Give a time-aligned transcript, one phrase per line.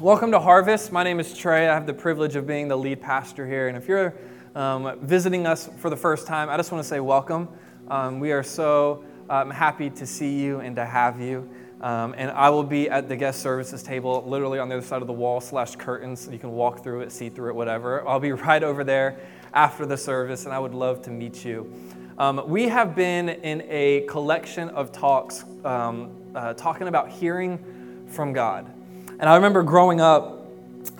[0.00, 0.92] Welcome to Harvest.
[0.92, 1.66] My name is Trey.
[1.66, 3.66] I have the privilege of being the lead pastor here.
[3.66, 4.14] And if you're
[4.54, 7.48] um, visiting us for the first time, I just want to say welcome.
[7.88, 11.50] Um, we are so um, happy to see you and to have you.
[11.80, 15.00] Um, and I will be at the guest services table, literally on the other side
[15.02, 16.28] of the wall slash curtains.
[16.30, 18.06] You can walk through it, see through it, whatever.
[18.06, 19.18] I'll be right over there
[19.52, 21.72] after the service, and I would love to meet you.
[22.18, 28.32] Um, we have been in a collection of talks um, uh, talking about hearing from
[28.32, 28.77] God.
[29.20, 30.46] And I remember growing up,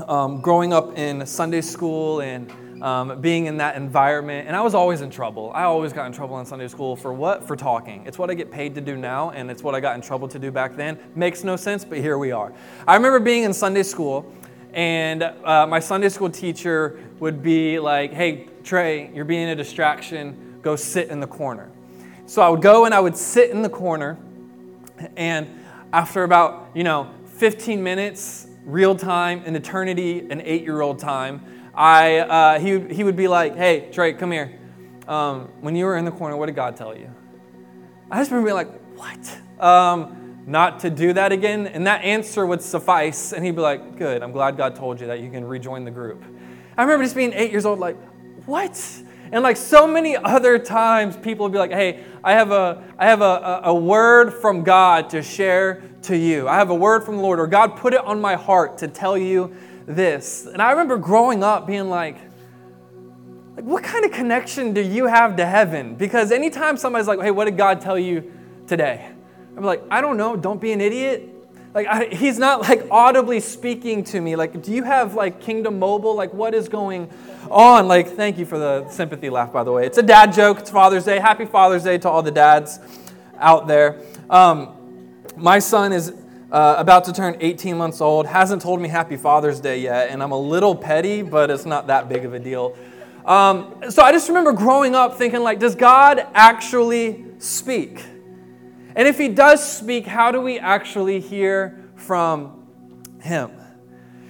[0.09, 2.51] um, growing up in Sunday school and
[2.83, 5.53] um, being in that environment, and I was always in trouble.
[5.55, 7.47] I always got in trouble in Sunday school for what?
[7.47, 8.05] For talking.
[8.07, 10.27] It's what I get paid to do now, and it's what I got in trouble
[10.29, 10.99] to do back then.
[11.15, 12.53] Makes no sense, but here we are.
[12.89, 14.33] I remember being in Sunday school,
[14.73, 20.59] and uh, my Sunday school teacher would be like, "Hey, Trey, you're being a distraction.
[20.61, 21.71] Go sit in the corner."
[22.27, 24.19] So I would go and I would sit in the corner,
[25.17, 25.47] and
[25.93, 31.71] after about you know 15 minutes, real time, an eternity, an eight-year-old time.
[31.73, 34.59] I, uh, he, he would be like, hey, Trey, come here.
[35.07, 37.09] Um, when you were in the corner, what did God tell you?
[38.11, 39.65] I just remember being like, what?
[39.65, 41.69] Um, not to do that again.
[41.69, 43.33] And that answer would suffice.
[43.33, 45.93] And he'd be like, good, I'm glad God told you that you can rejoin the
[45.93, 46.25] group.
[46.77, 47.97] I remember just being eight years old, like,
[48.47, 48.77] what?
[49.31, 53.07] And like so many other times, people would be like, hey, I have a, I
[53.07, 56.49] have a, a, word from God to share to you.
[56.49, 58.89] I have a word from the Lord, or God put it on my heart to
[58.89, 59.55] tell you
[59.87, 60.47] this.
[60.47, 62.17] And I remember growing up being like,
[63.57, 65.97] like, what kind of connection do you have to heaven?
[65.97, 68.33] Because anytime somebody's like, hey, what did God tell you
[68.67, 69.11] today?
[69.57, 71.35] I'm like, I don't know, don't be an idiot.
[71.75, 74.37] Like, I, he's not like audibly speaking to me.
[74.37, 76.15] Like, do you have like Kingdom Mobile?
[76.15, 77.11] Like, what is going
[77.51, 77.89] on?
[77.89, 79.85] Like, thank you for the sympathy laugh, by the way.
[79.85, 80.61] It's a dad joke.
[80.61, 81.19] It's Father's Day.
[81.19, 82.79] Happy Father's Day to all the dads
[83.39, 84.01] out there.
[84.31, 84.78] Um,
[85.41, 86.13] my son is
[86.51, 90.23] uh, about to turn 18 months old, hasn't told me Happy Father's Day yet, and
[90.23, 92.77] I'm a little petty, but it's not that big of a deal.
[93.25, 98.03] Um, so I just remember growing up thinking, like, does God actually speak?
[98.97, 102.67] And if He does speak, how do we actually hear from
[103.21, 103.51] Him?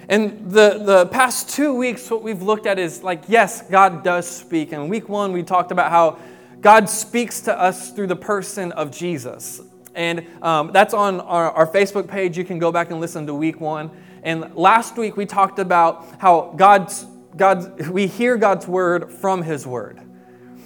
[0.09, 4.29] And the, the past two weeks, what we've looked at is like, yes, God does
[4.29, 4.73] speak.
[4.73, 6.19] And week one, we talked about how
[6.61, 9.61] God speaks to us through the person of Jesus.
[9.99, 12.39] And um, that's on our, our Facebook page.
[12.39, 13.91] You can go back and listen to week one.
[14.23, 17.05] And last week we talked about how God's,
[17.37, 20.01] God's, we hear God's word from his word,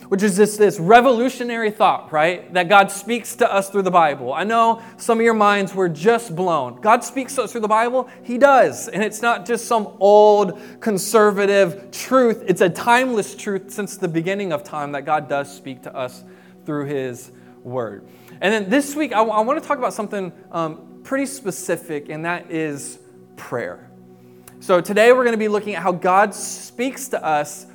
[0.09, 2.53] which is this, this revolutionary thought, right?
[2.53, 4.35] That God speaks to us through the Bible.
[4.35, 6.83] I know some of your minds were just blown.
[6.83, 8.11] God speaks to us through the Bible?
[8.23, 8.89] He does.
[8.89, 14.53] And it's not just some old conservative truth, it's a timeless truth since the beginning
[14.53, 16.23] of time that God does speak to us
[16.67, 17.33] through his
[17.65, 18.07] word.
[18.43, 22.09] And then this week, I, w- I want to talk about something um, pretty specific,
[22.09, 22.99] and that is
[23.37, 23.89] prayer.
[24.59, 27.67] So today, we're going to be looking at how God speaks to us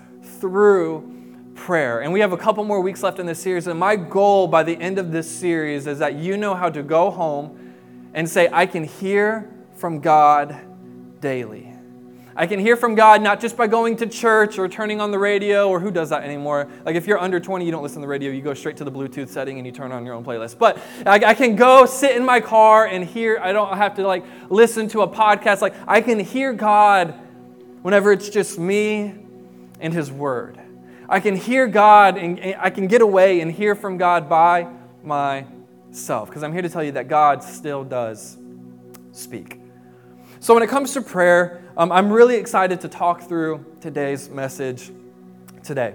[0.41, 2.01] through prayer.
[2.01, 3.67] And we have a couple more weeks left in this series.
[3.67, 6.83] And my goal by the end of this series is that you know how to
[6.83, 7.73] go home
[8.13, 10.59] and say, I can hear from God
[11.21, 11.66] daily.
[12.39, 15.17] I can hear from God not just by going to church or turning on the
[15.17, 16.69] radio, or who does that anymore?
[16.85, 18.83] Like if you're under 20, you don't listen to the radio, you go straight to
[18.83, 20.59] the Bluetooth setting and you turn on your own playlist.
[20.59, 24.05] But I, I can go sit in my car and hear, I don't have to
[24.05, 25.61] like listen to a podcast.
[25.61, 27.15] Like I can hear God
[27.81, 29.15] whenever it's just me
[29.79, 30.59] and His Word.
[31.09, 34.67] I can hear God and I can get away and hear from God by
[35.01, 36.29] myself.
[36.29, 38.37] Because I'm here to tell you that God still does
[39.11, 39.59] speak.
[40.39, 44.91] So when it comes to prayer, um, I'm really excited to talk through today's message
[45.63, 45.93] today.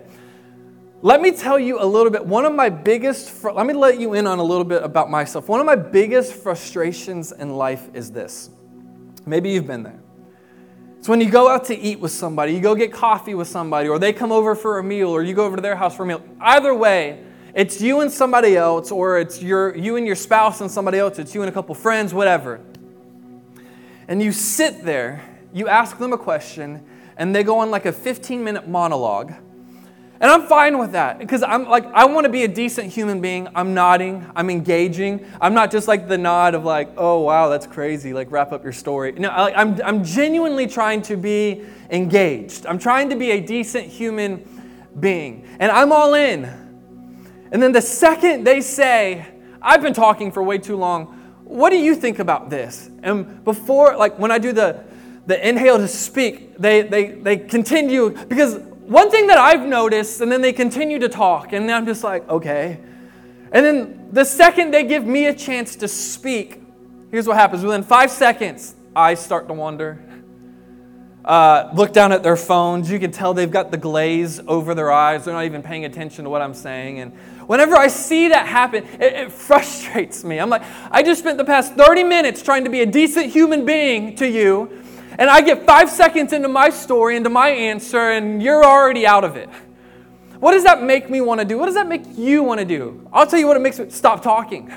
[1.02, 2.24] Let me tell you a little bit.
[2.24, 5.10] One of my biggest, fr- let me let you in on a little bit about
[5.10, 5.48] myself.
[5.48, 8.50] One of my biggest frustrations in life is this.
[9.26, 9.98] Maybe you've been there.
[10.98, 13.88] It's when you go out to eat with somebody, you go get coffee with somebody,
[13.88, 16.04] or they come over for a meal, or you go over to their house for
[16.04, 16.22] a meal.
[16.40, 17.24] Either way,
[17.56, 21.18] it's you and somebody else, or it's your, you and your spouse and somebody else,
[21.18, 22.60] it's you and a couple friends, whatever.
[24.06, 26.84] And you sit there you ask them a question,
[27.16, 29.32] and they go on like a 15 minute monologue.
[30.22, 33.20] And I'm fine with that because I'm like, I want to be a decent human
[33.20, 33.48] being.
[33.56, 35.26] I'm nodding, I'm engaging.
[35.40, 38.62] I'm not just like the nod of like, oh, wow, that's crazy, like wrap up
[38.62, 39.10] your story.
[39.10, 42.66] No, I, I'm, I'm genuinely trying to be engaged.
[42.66, 44.44] I'm trying to be a decent human
[45.00, 45.44] being.
[45.58, 46.44] And I'm all in.
[47.50, 49.26] And then the second they say,
[49.60, 52.90] I've been talking for way too long, what do you think about this?
[53.02, 54.84] And before, like when I do the,
[55.26, 58.58] the inhale to speak, they, they, they continue because
[58.92, 62.28] one thing that I've noticed, and then they continue to talk, and I'm just like,
[62.28, 62.78] okay.
[63.52, 66.60] And then the second they give me a chance to speak,
[67.10, 67.64] here's what happens.
[67.64, 69.98] Within five seconds, I start to wander,
[71.24, 72.90] uh, look down at their phones.
[72.90, 75.24] You can tell they've got the glaze over their eyes.
[75.24, 76.98] They're not even paying attention to what I'm saying.
[76.98, 77.16] And
[77.46, 80.38] whenever I see that happen, it, it frustrates me.
[80.38, 83.64] I'm like, I just spent the past 30 minutes trying to be a decent human
[83.64, 84.82] being to you,
[85.18, 89.24] and I get five seconds into my story, into my answer, and you're already out
[89.24, 89.48] of it.
[90.40, 91.56] What does that make me want to do?
[91.58, 93.08] What does that make you want to do?
[93.12, 94.72] I'll tell you what it makes me stop talking.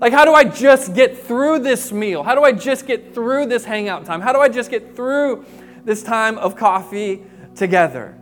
[0.00, 2.22] Like, how do I just get through this meal?
[2.22, 4.20] How do I just get through this hangout time?
[4.20, 5.44] How do I just get through
[5.84, 7.22] this time of coffee
[7.54, 8.16] together?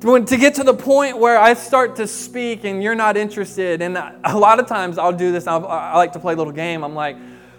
[0.00, 3.98] To get to the point where I start to speak and you're not interested, and
[3.98, 6.82] a lot of times I'll do this, I'll, i like to play a little game.
[6.82, 7.16] I'm like,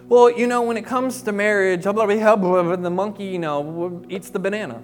[0.09, 3.39] well, you know, when it comes to marriage, blah, blah, blah, blah, the monkey, you
[3.39, 4.83] know, eats the banana.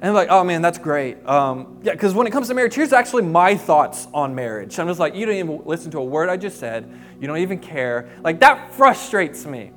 [0.00, 1.26] And like, oh man, that's great.
[1.26, 4.78] Um, yeah, because when it comes to marriage, here's actually my thoughts on marriage.
[4.78, 6.88] I'm just like, you didn't even listen to a word I just said.
[7.20, 8.08] You don't even care.
[8.22, 9.72] Like, that frustrates me.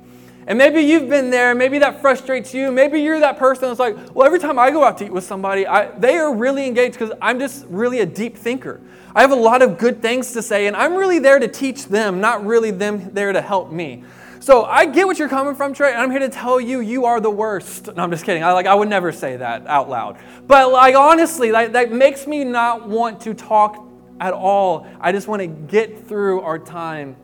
[0.46, 1.54] And maybe you've been there.
[1.54, 2.72] Maybe that frustrates you.
[2.72, 5.24] Maybe you're that person that's like, well, every time I go out to eat with
[5.24, 8.80] somebody, I, they are really engaged because I'm just really a deep thinker.
[9.14, 11.86] I have a lot of good things to say, and I'm really there to teach
[11.86, 14.04] them, not really them there to help me.
[14.40, 17.04] So I get what you're coming from, Trey, and I'm here to tell you you
[17.04, 17.94] are the worst.
[17.94, 18.42] No, I'm just kidding.
[18.42, 20.18] I like I would never say that out loud.
[20.48, 23.86] But like honestly, like, that makes me not want to talk
[24.18, 24.88] at all.
[25.00, 27.14] I just want to get through our time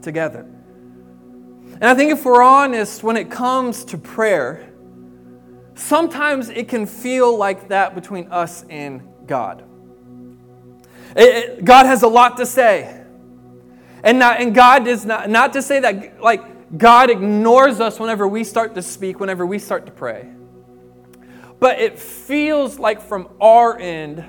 [0.00, 0.46] together.
[1.80, 4.72] And I think if we're honest, when it comes to prayer,
[5.74, 9.62] sometimes it can feel like that between us and God.
[11.14, 13.04] It, it, God has a lot to say.
[14.02, 18.26] And, not, and God is not, not to say that like God ignores us whenever
[18.26, 20.28] we start to speak, whenever we start to pray.
[21.60, 24.24] But it feels like from our end,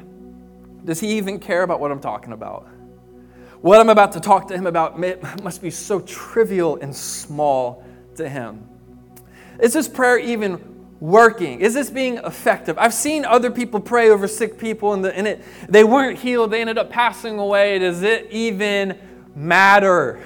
[0.86, 2.68] does he even care about what I'm talking about?
[3.61, 5.00] What I'm about to talk to him about
[5.44, 7.83] must be so trivial and small
[8.15, 8.67] to him.
[9.59, 10.61] Is this prayer even
[11.00, 11.61] working?
[11.61, 12.77] Is this being effective?
[12.77, 16.51] I've seen other people pray over sick people and, the, and it, they weren't healed,
[16.51, 17.79] they ended up passing away.
[17.79, 18.97] Does it even
[19.35, 20.21] matter.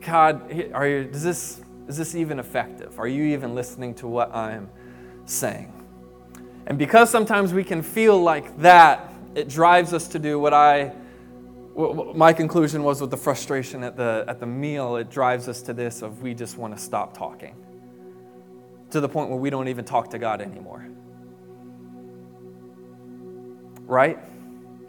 [0.00, 2.98] God, are you, does this, is this even effective?
[2.98, 4.68] Are you even listening to what I'm
[5.24, 5.72] saying?
[6.68, 10.92] And because sometimes we can feel like that, it drives us to do what I,
[12.14, 15.74] my conclusion was with the frustration at the, at the meal, it drives us to
[15.74, 17.54] this of we just want to stop talking
[18.90, 20.88] to the point where we don't even talk to God anymore.
[23.82, 24.18] Right?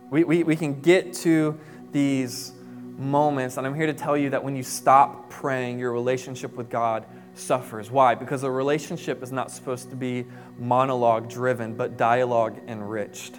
[0.10, 1.60] We, we, we can get to
[1.92, 2.54] these
[2.98, 6.70] moments, and I'm here to tell you that when you stop praying, your relationship with
[6.70, 7.92] God suffers.
[7.92, 8.16] Why?
[8.16, 10.26] Because a relationship is not supposed to be
[10.58, 13.36] monologue driven, but dialogue enriched.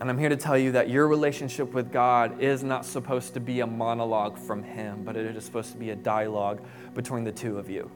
[0.00, 3.40] And I'm here to tell you that your relationship with God is not supposed to
[3.40, 6.60] be a monologue from Him, but it is supposed to be a dialogue
[6.94, 7.90] between the two of you.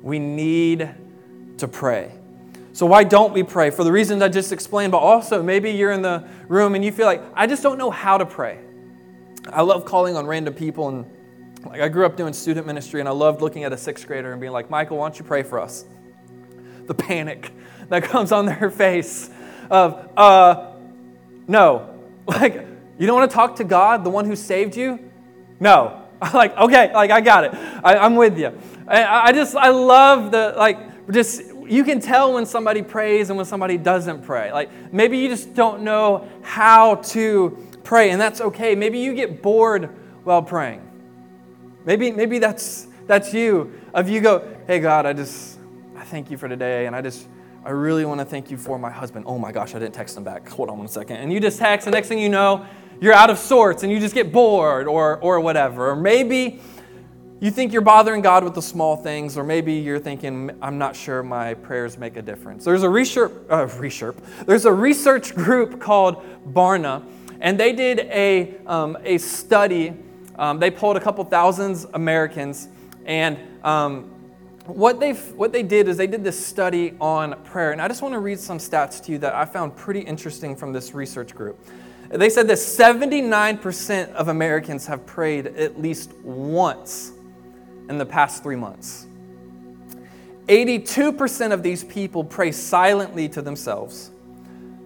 [0.00, 0.94] We need
[1.58, 2.12] to pray.
[2.72, 3.70] So, why don't we pray?
[3.70, 6.92] For the reasons I just explained, but also maybe you're in the room and you
[6.92, 8.60] feel like, I just don't know how to pray.
[9.52, 11.04] I love calling on random people, and
[11.66, 14.30] like I grew up doing student ministry, and I loved looking at a sixth grader
[14.30, 15.84] and being like, Michael, why don't you pray for us?
[16.86, 17.50] The panic
[17.88, 19.30] that comes on their face
[19.68, 20.67] of, uh,
[21.48, 21.94] no.
[22.28, 22.66] Like,
[22.98, 24.98] you don't want to talk to God, the one who saved you?
[25.60, 26.04] No.
[26.34, 27.54] like, okay, like I got it.
[27.54, 28.52] I, am with you.
[28.86, 33.36] I, I just, I love the, like, just you can tell when somebody prays and
[33.36, 34.52] when somebody doesn't pray.
[34.52, 38.74] Like maybe you just don't know how to pray, and that's okay.
[38.74, 39.90] Maybe you get bored
[40.24, 40.84] while praying.
[41.84, 43.80] Maybe, maybe that's that's you.
[43.94, 45.58] Of you go, hey God, I just
[45.96, 47.26] I thank you for today, and I just
[47.64, 49.24] I really want to thank you for my husband.
[49.28, 50.48] Oh my gosh, I didn't text him back.
[50.48, 51.16] Hold on one second.
[51.16, 52.66] And you just text, and next thing you know,
[53.00, 55.90] you're out of sorts and you just get bored or or whatever.
[55.90, 56.60] Or maybe
[57.40, 60.96] you think you're bothering God with the small things, or maybe you're thinking, I'm not
[60.96, 62.64] sure my prayers make a difference.
[62.64, 67.04] There's a research, uh, research, there's a research group called Barna,
[67.40, 69.94] and they did a, um, a study.
[70.36, 72.68] Um, they polled a couple thousands Americans,
[73.06, 74.10] and um,
[74.68, 77.72] what, they what they did is they did this study on prayer.
[77.72, 80.54] And I just want to read some stats to you that I found pretty interesting
[80.54, 81.58] from this research group.
[82.10, 87.12] They said that 79% of Americans have prayed at least once
[87.88, 89.06] in the past three months.
[90.48, 94.10] 82% of these people pray silently to themselves.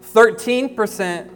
[0.01, 1.29] 13%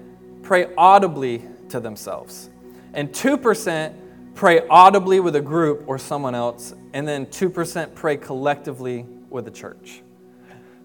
[0.42, 2.50] pray audibly to themselves.
[2.94, 3.94] And 2%
[4.34, 6.74] pray audibly with a group or someone else.
[6.96, 10.00] And then 2% pray collectively with the church.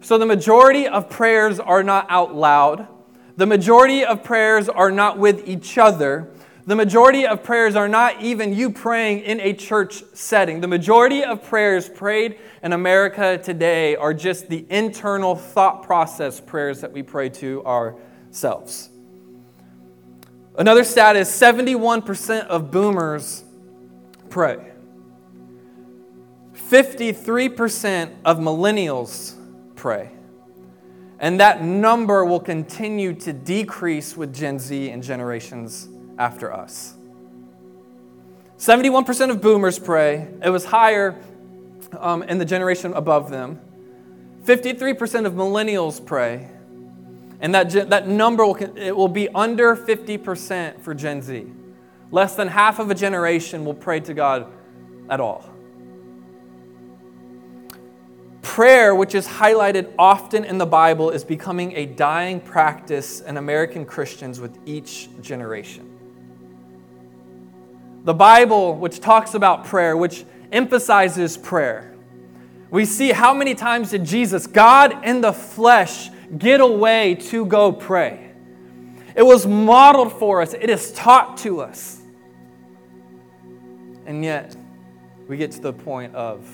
[0.02, 2.90] So the majority of prayers are not out loud.
[3.38, 6.30] The majority of prayers are not with each other.
[6.66, 10.60] The majority of prayers are not even you praying in a church setting.
[10.60, 16.82] The majority of prayers prayed in America today are just the internal thought process prayers
[16.82, 18.90] that we pray to ourselves.
[20.58, 23.46] Another stat is 71% of boomers
[24.30, 24.71] pray.
[26.72, 29.36] 53% of millennials
[29.76, 30.10] pray.
[31.20, 36.96] And that number will continue to decrease with Gen Z and generations after us.
[38.58, 40.30] 71% of boomers pray.
[40.42, 41.22] It was higher
[42.00, 43.60] um, in the generation above them.
[44.46, 46.50] 53% of millennials pray.
[47.42, 51.52] And that, that number will, it will be under 50% for Gen Z.
[52.12, 54.48] Less than half of a generation will pray to God
[55.10, 55.52] at all.
[58.42, 63.86] Prayer, which is highlighted often in the Bible, is becoming a dying practice in American
[63.86, 65.88] Christians with each generation.
[68.04, 71.94] The Bible, which talks about prayer, which emphasizes prayer,
[72.72, 77.72] we see how many times did Jesus, God in the flesh, get away to go
[77.72, 78.32] pray?
[79.16, 82.02] It was modeled for us, it is taught to us.
[84.06, 84.56] And yet,
[85.28, 86.48] we get to the point of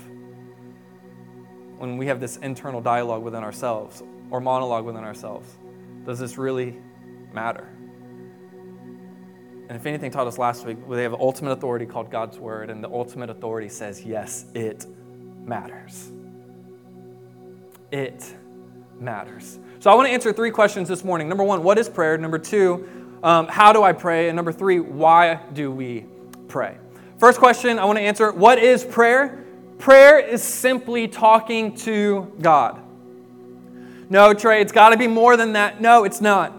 [1.77, 5.47] when we have this internal dialogue within ourselves or monologue within ourselves.
[6.05, 6.77] Does this really
[7.33, 7.69] matter?
[9.69, 12.69] And if anything taught us last week, they have an ultimate authority called God's Word,
[12.69, 14.85] and the ultimate authority says, yes, it
[15.43, 16.11] matters.
[17.91, 18.33] It
[18.97, 19.59] matters.
[19.79, 21.27] So I want to answer three questions this morning.
[21.27, 22.17] Number one, what is prayer?
[22.17, 24.29] Number two, um, how do I pray?
[24.29, 26.05] And number three, why do we
[26.47, 26.77] pray?
[27.17, 29.43] First question I want to answer what is prayer?
[29.79, 32.81] Prayer is simply talking to God.
[34.09, 35.81] No, Trey, it's got to be more than that.
[35.81, 36.53] No, it's not.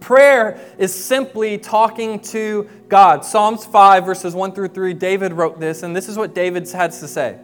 [0.00, 3.24] Prayer is simply talking to God.
[3.24, 6.92] Psalms 5, verses 1 through 3, David wrote this, and this is what David had
[6.92, 7.38] to say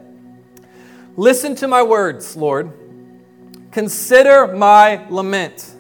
[1.17, 2.73] Listen to my words, Lord.
[3.71, 5.75] Consider my lament.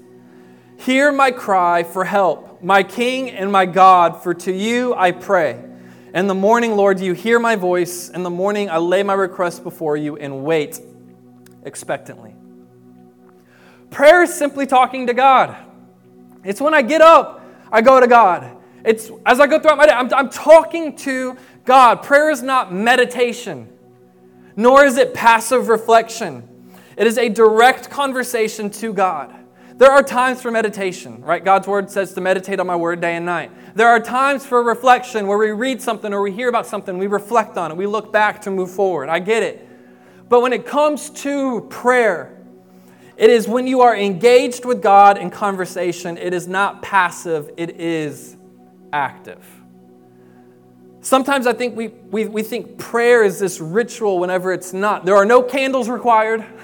[0.78, 5.62] Hear my cry for help, my King and my God, for to you I pray.
[6.18, 8.08] In the morning, Lord, you hear my voice.
[8.08, 10.80] In the morning, I lay my request before you and wait
[11.62, 12.34] expectantly.
[13.90, 15.56] Prayer is simply talking to God.
[16.42, 18.50] It's when I get up, I go to God.
[18.84, 22.02] It's as I go throughout my day, I'm, I'm talking to God.
[22.02, 23.72] Prayer is not meditation,
[24.56, 26.74] nor is it passive reflection.
[26.96, 29.37] It is a direct conversation to God.
[29.78, 31.44] There are times for meditation, right?
[31.44, 33.52] God's word says to meditate on my word day and night.
[33.76, 37.06] There are times for reflection where we read something or we hear about something, we
[37.06, 39.08] reflect on it, we look back to move forward.
[39.08, 39.68] I get it.
[40.28, 42.36] But when it comes to prayer,
[43.16, 47.78] it is when you are engaged with God in conversation, it is not passive, it
[47.80, 48.36] is
[48.92, 49.46] active.
[51.02, 55.04] Sometimes I think we, we, we think prayer is this ritual whenever it's not.
[55.04, 56.44] There are no candles required.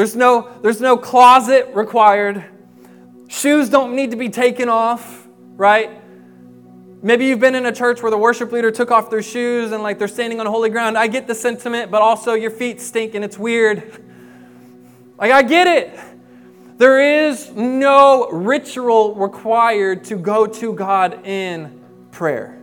[0.00, 2.42] There's no, there's no closet required.
[3.28, 5.90] Shoes don't need to be taken off, right?
[7.02, 9.82] Maybe you've been in a church where the worship leader took off their shoes and
[9.82, 10.96] like they're standing on holy ground.
[10.96, 14.02] I get the sentiment, but also your feet stink and it's weird.
[15.18, 16.00] Like, I get it.
[16.78, 21.78] There is no ritual required to go to God in
[22.10, 22.58] prayer.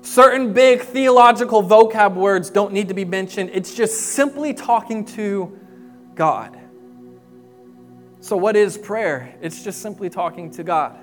[0.00, 3.50] Certain big theological vocab words don't need to be mentioned.
[3.52, 5.57] It's just simply talking to
[6.18, 6.58] God.
[8.20, 9.36] So, what is prayer?
[9.40, 10.98] It's just simply talking to God.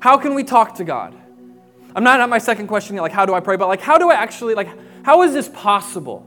[0.00, 1.14] How can we talk to God?
[1.94, 3.56] I'm not at my second question like, how do I pray?
[3.56, 4.68] But, like, how do I actually, like,
[5.04, 6.26] how is this possible?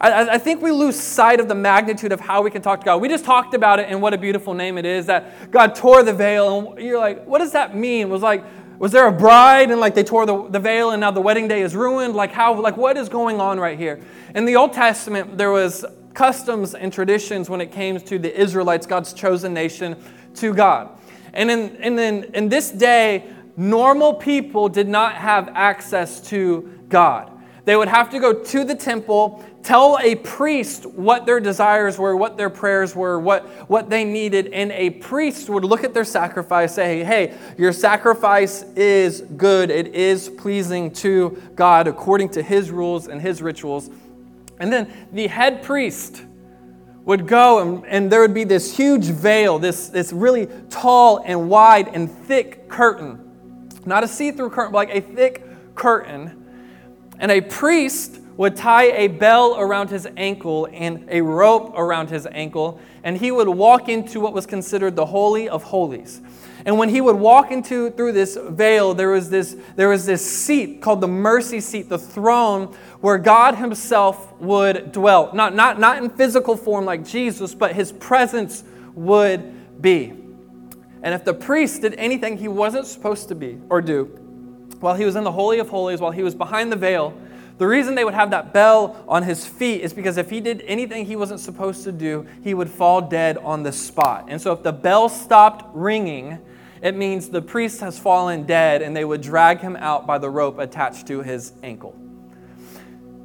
[0.00, 2.84] I, I, think we lose sight of the magnitude of how we can talk to
[2.84, 3.00] God.
[3.00, 6.02] We just talked about it and what a beautiful name it is that God tore
[6.02, 6.72] the veil.
[6.72, 8.10] And you're like, what does that mean?
[8.10, 8.44] Was like,
[8.80, 11.46] was there a bride and like they tore the, the veil and now the wedding
[11.46, 12.14] day is ruined?
[12.14, 14.00] Like, how, like, what is going on right here?
[14.34, 18.86] In the Old Testament, there was customs and traditions when it came to the Israelites,
[18.86, 19.96] God's chosen nation,
[20.36, 20.90] to God.
[21.32, 23.24] And in, and in, in this day,
[23.56, 27.30] normal people did not have access to God.
[27.64, 32.16] They would have to go to the temple, tell a priest what their desires were,
[32.16, 36.04] what their prayers were, what, what they needed, and a priest would look at their
[36.04, 42.70] sacrifice, say, Hey, your sacrifice is good, it is pleasing to God according to his
[42.70, 43.90] rules and his rituals.
[44.62, 46.22] And then the head priest
[47.04, 51.50] would go, and, and there would be this huge veil, this, this really tall and
[51.50, 53.68] wide and thick curtain.
[53.84, 56.44] Not a see through curtain, but like a thick curtain.
[57.18, 62.28] And a priest would tie a bell around his ankle and a rope around his
[62.30, 66.20] ankle, and he would walk into what was considered the Holy of Holies.
[66.64, 70.24] And when he would walk into through this veil, there was this, there was this
[70.24, 75.30] seat called the mercy seat, the throne where God Himself would dwell.
[75.34, 78.62] Not, not, not in physical form like Jesus, but His presence
[78.94, 80.14] would be.
[81.02, 84.04] And if the priest did anything he wasn't supposed to be or do,
[84.80, 87.16] while he was in the Holy of Holies, while he was behind the veil,
[87.58, 90.62] the reason they would have that bell on his feet is because if he did
[90.62, 94.26] anything he wasn't supposed to do, he would fall dead on the spot.
[94.28, 96.38] And so if the bell stopped ringing,
[96.82, 100.28] it means the priest has fallen dead and they would drag him out by the
[100.28, 101.96] rope attached to his ankle.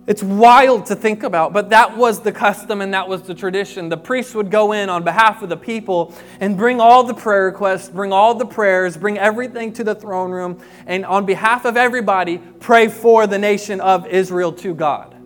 [0.06, 3.90] It's wild to think about, but that was the custom and that was the tradition.
[3.90, 7.46] The priest would go in on behalf of the people and bring all the prayer
[7.46, 11.76] requests, bring all the prayers, bring everything to the throne room, and on behalf of
[11.76, 15.17] everybody, pray for the nation of Israel to God.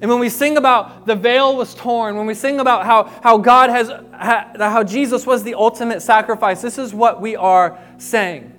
[0.00, 3.38] And when we sing about the veil was torn, when we sing about how, how
[3.38, 8.54] God has, how Jesus was the ultimate sacrifice, this is what we are saying.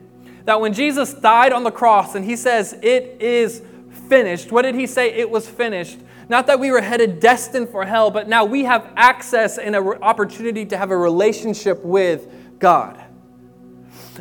[0.45, 3.61] That when Jesus died on the cross and he says, It is
[4.09, 4.51] finished.
[4.51, 5.13] What did he say?
[5.13, 5.99] It was finished.
[6.27, 9.83] Not that we were headed destined for hell, but now we have access and an
[10.01, 12.27] opportunity to have a relationship with
[12.59, 13.03] God.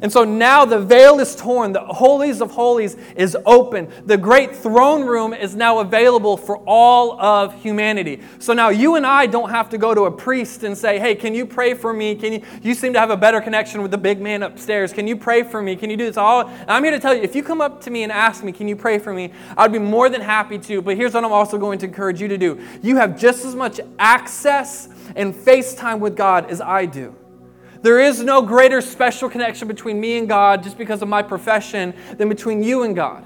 [0.01, 3.89] And so now the veil is torn, the holies of holies is open.
[4.07, 8.23] The great throne room is now available for all of humanity.
[8.39, 11.15] So now you and I don't have to go to a priest and say, "Hey,
[11.15, 12.15] can you pray for me?
[12.15, 14.93] Can you you seem to have a better connection with the big man upstairs.
[14.93, 15.77] Can you pray for me?
[15.77, 17.91] Can you do this?" All I'm here to tell you, if you come up to
[17.91, 20.81] me and ask me, "Can you pray for me?" I'd be more than happy to.
[20.83, 22.59] But here's what I'm also going to encourage you to do.
[22.83, 27.15] You have just as much access and FaceTime with God as I do.
[27.83, 31.95] There is no greater special connection between me and God just because of my profession
[32.17, 33.25] than between you and God.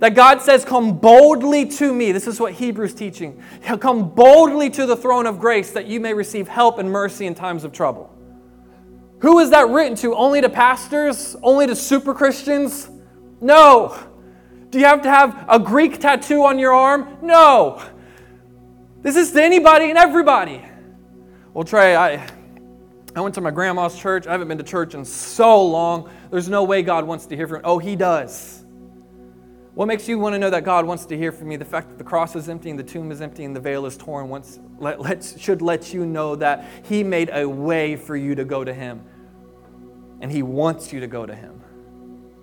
[0.00, 2.12] That God says, Come boldly to me.
[2.12, 3.42] This is what Hebrews teaching.
[3.80, 7.34] Come boldly to the throne of grace that you may receive help and mercy in
[7.34, 8.10] times of trouble.
[9.20, 10.14] Who is that written to?
[10.14, 11.36] Only to pastors?
[11.42, 12.90] Only to super Christians?
[13.40, 13.96] No.
[14.70, 17.18] Do you have to have a Greek tattoo on your arm?
[17.22, 17.82] No.
[19.02, 20.64] This is to anybody and everybody.
[21.52, 22.26] Well, Trey, I,
[23.16, 24.26] I went to my grandma's church.
[24.26, 26.10] I haven't been to church in so long.
[26.30, 27.62] There's no way God wants to hear from me.
[27.64, 28.64] Oh, He does.
[29.74, 31.56] What makes you want to know that God wants to hear from me?
[31.56, 33.86] The fact that the cross is empty and the tomb is empty and the veil
[33.86, 38.16] is torn once, let, let, should let you know that He made a way for
[38.16, 39.02] you to go to Him.
[40.20, 41.60] And He wants you to go to Him.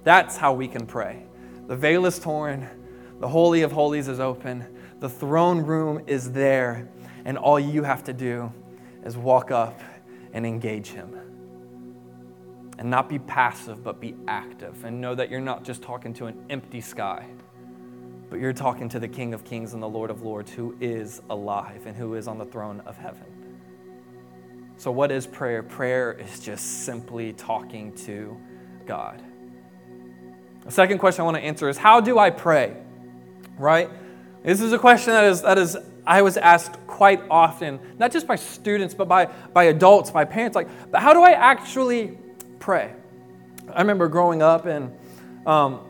[0.04, 1.26] That's how we can pray.
[1.68, 2.68] The veil is torn,
[3.20, 4.66] the Holy of Holies is open,
[5.00, 6.90] the throne room is there,
[7.24, 8.52] and all you have to do
[9.06, 9.80] is walk up
[10.34, 11.16] and engage Him.
[12.78, 14.84] And not be passive, but be active.
[14.86, 17.28] And know that you're not just talking to an empty sky,
[18.30, 21.22] but you're talking to the King of Kings and the Lord of Lords who is
[21.30, 23.26] alive and who is on the throne of heaven.
[24.78, 25.62] So, what is prayer?
[25.62, 28.36] Prayer is just simply talking to
[28.88, 29.22] God.
[30.66, 32.78] The second question I want to answer is how do I pray?
[33.58, 33.90] Right?
[34.44, 38.28] This is a question that is, that is I was asked quite often, not just
[38.28, 42.18] by students, but by, by adults, by parents, like, how do I actually
[42.60, 42.94] pray?
[43.74, 44.96] I remember growing up, and
[45.46, 45.82] um,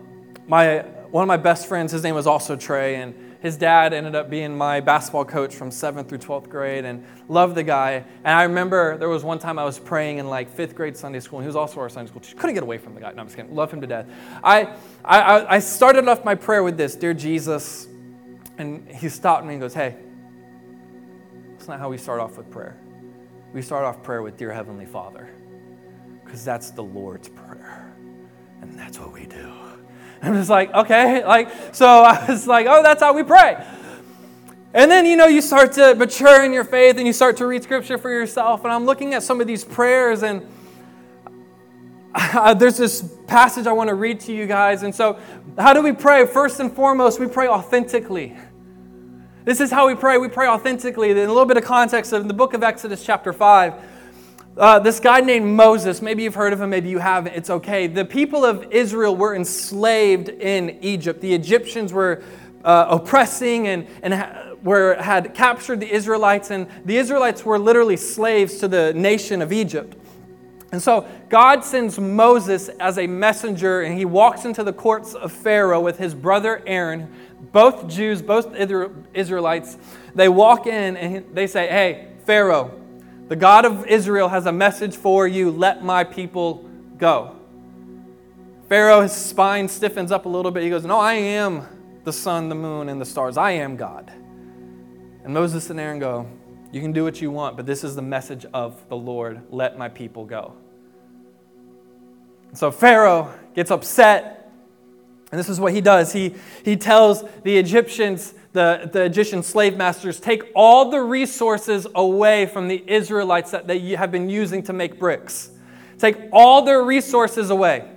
[0.48, 0.80] my,
[1.12, 4.30] one of my best friends, his name was also Trey, and his dad ended up
[4.30, 8.04] being my basketball coach from 7th through 12th grade and loved the guy.
[8.24, 11.20] And I remember there was one time I was praying in like fifth grade Sunday
[11.20, 12.38] school, and he was also our Sunday school teacher.
[12.38, 13.12] Couldn't get away from the guy.
[13.14, 13.56] No, I'm just kidding.
[13.56, 14.06] Love him to death.
[14.44, 17.88] I, I, I started off my prayer with this Dear Jesus,
[18.62, 19.96] and he stopped me and goes, Hey,
[21.54, 22.78] that's not how we start off with prayer.
[23.54, 25.30] We start off prayer with Dear Heavenly Father,
[26.24, 27.94] because that's the Lord's Prayer.
[28.62, 29.52] And that's what we do.
[30.22, 33.64] I'm just like, okay, like, so I was like, oh, that's how we pray.
[34.74, 37.48] And then, you know, you start to mature in your faith and you start to
[37.48, 38.64] read scripture for yourself.
[38.64, 40.48] And I'm looking at some of these prayers, and
[42.16, 44.84] uh, there's this passage I want to read to you guys.
[44.84, 45.20] And so,
[45.58, 46.26] how do we pray?
[46.26, 48.38] First and foremost, we pray authentically.
[49.44, 50.20] This is how we pray.
[50.20, 51.10] We pray authentically.
[51.10, 53.74] In a little bit of context, in the book of Exodus, chapter 5,
[54.56, 57.88] uh, this guy named Moses, maybe you've heard of him, maybe you haven't, it's okay.
[57.88, 61.22] The people of Israel were enslaved in Egypt.
[61.22, 62.22] The Egyptians were
[62.64, 67.98] uh, oppressing and, and ha- were, had captured the Israelites, and the Israelites were literally
[67.98, 69.98] slaves to the nation of Egypt.
[70.72, 75.32] And so God sends Moses as a messenger, and he walks into the courts of
[75.32, 77.12] Pharaoh with his brother Aaron,
[77.52, 78.56] both Jews, both
[79.14, 79.78] Israelites,
[80.16, 82.80] they walk in and they say, Hey, Pharaoh,
[83.28, 85.52] the God of Israel has a message for you.
[85.52, 86.66] Let my people
[86.98, 87.36] go.
[88.68, 90.64] Pharaoh, his spine stiffens up a little bit.
[90.64, 91.68] He goes, No, I am
[92.04, 93.38] the sun, the moon, and the stars.
[93.38, 94.12] I am God.
[95.24, 96.28] And Moses and Aaron go,
[96.72, 99.78] You can do what you want, but this is the message of the Lord let
[99.78, 100.56] my people go.
[102.54, 104.52] So Pharaoh gets upset,
[105.32, 106.12] and this is what he does.
[106.12, 112.46] He, he tells the Egyptians, the, the Egyptian slave masters, take all the resources away
[112.46, 115.52] from the Israelites that they have been using to make bricks.
[115.98, 117.90] Take all their resources away,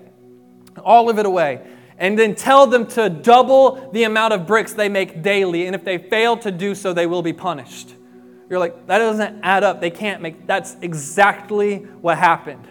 [0.85, 1.67] all of it away,
[1.99, 5.67] and then tell them to double the amount of bricks they make daily.
[5.67, 7.95] And if they fail to do so, they will be punished.
[8.51, 9.81] You're like, that doesn't add up.
[9.81, 10.47] They can't make.
[10.47, 12.69] That's exactly what happened.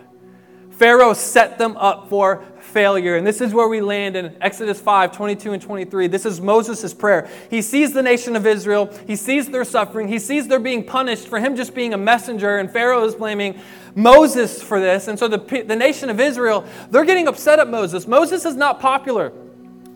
[0.74, 3.16] Pharaoh set them up for failure.
[3.16, 6.08] And this is where we land in Exodus 5 22 and 23.
[6.08, 7.30] This is Moses' prayer.
[7.50, 11.28] He sees the nation of Israel, he sees their suffering, he sees they're being punished
[11.28, 13.60] for him just being a messenger, and Pharaoh is blaming
[13.96, 15.08] Moses for this.
[15.08, 18.08] And so the, the nation of Israel, they're getting upset at Moses.
[18.08, 19.32] Moses is not popular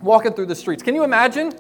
[0.02, 0.84] walking through the streets.
[0.84, 1.54] Can you imagine?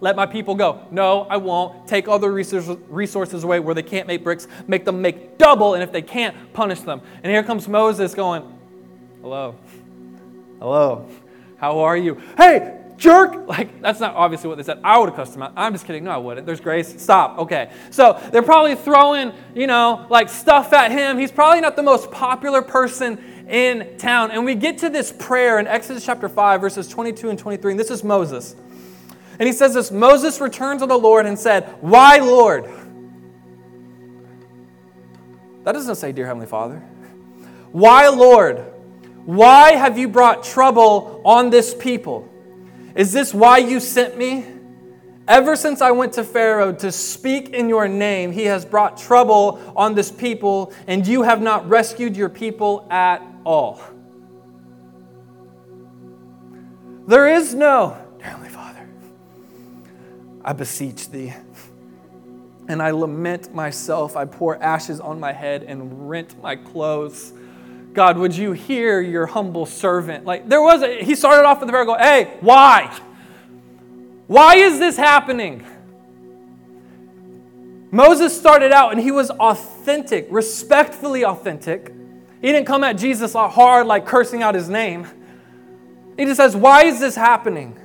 [0.00, 0.86] Let my people go.
[0.90, 1.88] No, I won't.
[1.88, 5.82] Take all the resources away where they can't make bricks, make them make double, and
[5.82, 7.00] if they can't, punish them.
[7.22, 8.42] And here comes Moses going,
[9.22, 9.56] Hello.
[10.60, 11.08] Hello.
[11.58, 12.20] How are you?
[12.36, 13.34] Hey, jerk!
[13.46, 14.80] Like, that's not obviously what they said.
[14.82, 15.52] I would have cussed them out.
[15.56, 16.04] I'm just kidding.
[16.04, 16.46] No, I wouldn't.
[16.46, 17.00] There's grace.
[17.00, 17.38] Stop.
[17.38, 17.70] Okay.
[17.90, 21.16] So they're probably throwing, you know, like stuff at him.
[21.16, 24.32] He's probably not the most popular person in town.
[24.32, 27.72] And we get to this prayer in Exodus chapter 5, verses 22 and 23.
[27.72, 28.56] And this is Moses.
[29.38, 32.64] And he says this Moses returned to the Lord and said, Why, Lord?
[35.64, 36.78] That doesn't say, Dear Heavenly Father.
[37.72, 38.72] Why, Lord?
[39.24, 42.32] Why have you brought trouble on this people?
[42.94, 44.46] Is this why you sent me?
[45.28, 49.60] Ever since I went to Pharaoh to speak in your name, he has brought trouble
[49.74, 53.80] on this people, and you have not rescued your people at all.
[57.08, 57.96] There is no,
[60.46, 61.34] I beseech thee,
[62.68, 64.16] and I lament myself.
[64.16, 67.32] I pour ashes on my head and rent my clothes.
[67.92, 70.24] God, would you hear your humble servant?
[70.24, 72.96] Like there was a, he started off with the prayer go, hey, why?
[74.28, 75.66] Why is this happening?
[77.90, 81.92] Moses started out and he was authentic, respectfully authentic.
[82.40, 85.08] He didn't come at Jesus hard, like cursing out his name.
[86.16, 87.80] He just says, Why is this happening?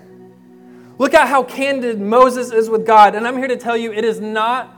[1.02, 3.16] Look at how candid Moses is with God.
[3.16, 4.72] And I'm here to tell you it is not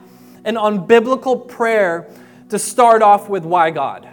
[0.45, 2.09] an unbiblical prayer
[2.47, 4.07] to start off with why God.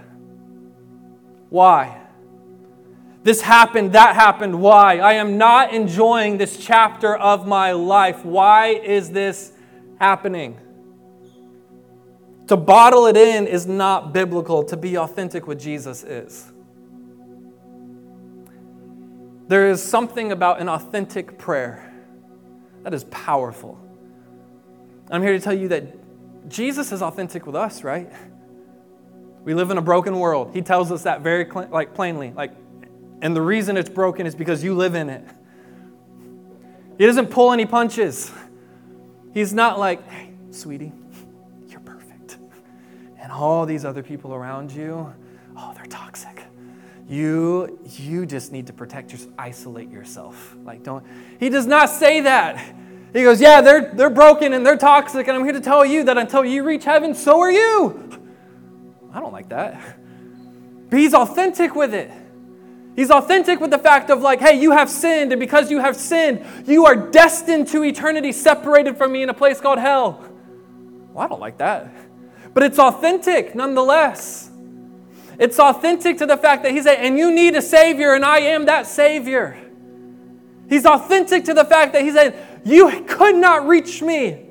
[1.50, 2.00] Why?
[3.22, 4.60] This happened, that happened.
[4.60, 4.98] Why?
[4.98, 8.24] I am not enjoying this chapter of my life.
[8.24, 9.52] Why is this
[10.00, 10.58] happening?
[12.48, 14.64] To bottle it in is not biblical.
[14.64, 16.50] To be authentic with Jesus is.
[19.46, 21.86] There is something about an authentic prayer
[22.82, 23.78] that is powerful.
[25.10, 28.10] I'm here to tell you that Jesus is authentic with us, right?
[29.44, 30.50] We live in a broken world.
[30.54, 32.32] He tells us that very like plainly.
[32.32, 32.52] Like,
[33.22, 35.24] and the reason it's broken is because you live in it.
[36.98, 38.30] He doesn't pull any punches.
[39.32, 40.92] He's not like, hey, sweetie,
[41.68, 42.36] you're perfect.
[43.18, 45.12] And all these other people around you,
[45.56, 46.39] oh, they're toxic.
[47.10, 50.54] You, you just need to protect yourself, isolate yourself.
[50.64, 51.04] Like, don't.
[51.40, 52.76] He does not say that.
[53.12, 56.04] He goes, yeah, they're, they're broken and they're toxic, and I'm here to tell you
[56.04, 58.20] that until you reach heaven, so are you.
[59.12, 59.98] I don't like that.
[60.88, 62.12] But he's authentic with it.
[62.94, 65.96] He's authentic with the fact of, like, hey, you have sinned, and because you have
[65.96, 70.24] sinned, you are destined to eternity separated from me in a place called hell.
[71.12, 71.92] Well, I don't like that.
[72.54, 74.49] But it's authentic nonetheless.
[75.40, 78.40] It's authentic to the fact that he said, and you need a Savior, and I
[78.40, 79.56] am that Savior.
[80.68, 84.50] He's authentic to the fact that he said, You could not reach me,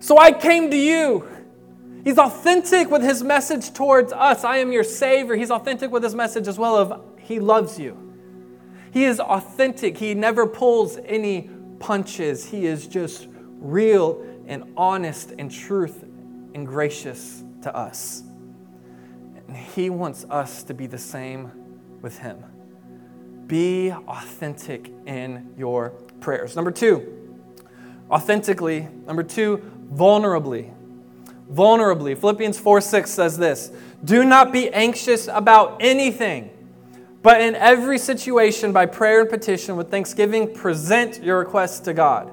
[0.00, 1.28] so I came to you.
[2.02, 4.42] He's authentic with his message towards us.
[4.42, 5.36] I am your Savior.
[5.36, 8.02] He's authentic with his message as well of He loves you.
[8.92, 9.98] He is authentic.
[9.98, 12.46] He never pulls any punches.
[12.46, 13.28] He is just
[13.60, 16.04] real and honest and truth
[16.54, 18.22] and gracious to us.
[19.48, 21.50] And He wants us to be the same
[22.02, 22.42] with Him.
[23.46, 26.56] Be authentic in your prayers.
[26.56, 27.38] Number two,
[28.10, 28.88] authentically.
[29.06, 29.58] Number two,
[29.92, 30.72] vulnerably
[31.52, 32.16] vulnerably.
[32.16, 33.70] Philippians 4 6 says this
[34.04, 36.50] Do not be anxious about anything,
[37.22, 42.32] but in every situation, by prayer and petition, with thanksgiving, present your requests to God.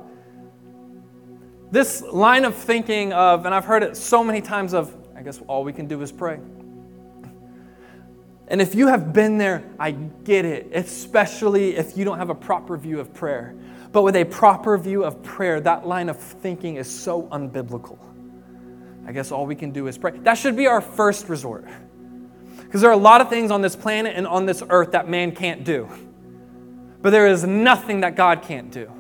[1.71, 5.41] This line of thinking of, and I've heard it so many times, of, I guess
[5.47, 6.39] all we can do is pray.
[8.47, 12.36] And if you have been there, I get it, especially if you don't have a
[12.36, 13.56] proper view of prayer.
[13.91, 17.99] but with a proper view of prayer, that line of thinking is so unbiblical.
[19.06, 20.17] I guess all we can do is pray.
[20.19, 21.65] That should be our first resort.
[22.58, 25.08] Because there are a lot of things on this planet and on this earth that
[25.08, 25.88] man can't do.
[27.03, 28.91] But there is nothing that God can't do.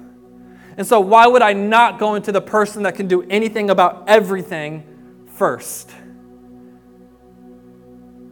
[0.77, 4.07] And so, why would I not go into the person that can do anything about
[4.07, 5.89] everything first?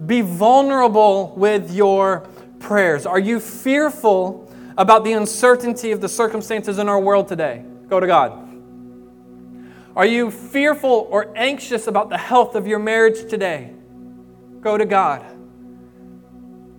[0.06, 2.28] Be vulnerable with your
[2.60, 3.06] prayers.
[3.06, 7.64] Are you fearful about the uncertainty of the circumstances in our world today?
[7.88, 8.48] Go to God.
[9.96, 13.74] Are you fearful or anxious about the health of your marriage today?
[14.62, 15.26] Go to God.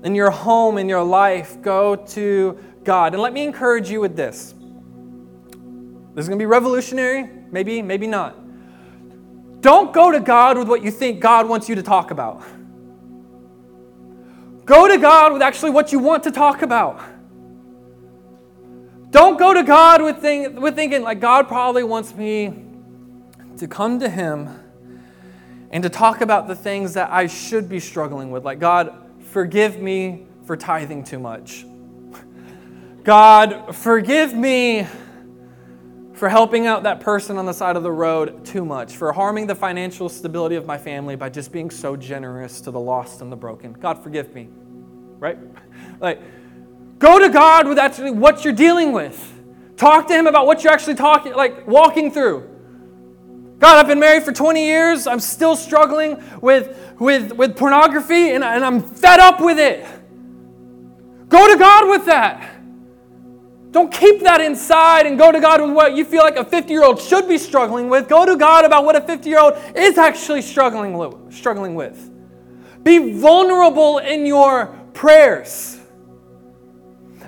[0.02, 3.12] In your home, in your life, go to God.
[3.12, 4.54] And let me encourage you with this.
[6.14, 8.36] This is going to be revolutionary, maybe, maybe not.
[9.60, 12.42] Don't go to God with what you think God wants you to talk about.
[14.72, 16.98] Go to God with actually what you want to talk about.
[19.10, 22.64] Don't go to God with, think, with thinking, like, God probably wants me
[23.58, 24.48] to come to Him
[25.70, 28.46] and to talk about the things that I should be struggling with.
[28.46, 31.66] Like, God, forgive me for tithing too much.
[33.04, 34.86] God, forgive me
[36.14, 39.48] for helping out that person on the side of the road too much, for harming
[39.48, 43.30] the financial stability of my family by just being so generous to the lost and
[43.30, 43.74] the broken.
[43.74, 44.48] God, forgive me.
[45.22, 45.38] Right?
[46.00, 46.20] Like,
[46.98, 49.16] go to God with actually what you're dealing with.
[49.76, 52.40] Talk to Him about what you're actually talking, like walking through.
[53.60, 55.06] God, I've been married for 20 years.
[55.06, 59.86] I'm still struggling with, with, with pornography and, and I'm fed up with it.
[61.28, 62.56] Go to God with that.
[63.70, 66.72] Don't keep that inside and go to God with what you feel like a 50
[66.72, 68.08] year old should be struggling with.
[68.08, 72.10] Go to God about what a 50 year old is actually struggling, struggling with.
[72.82, 75.78] Be vulnerable in your prayers.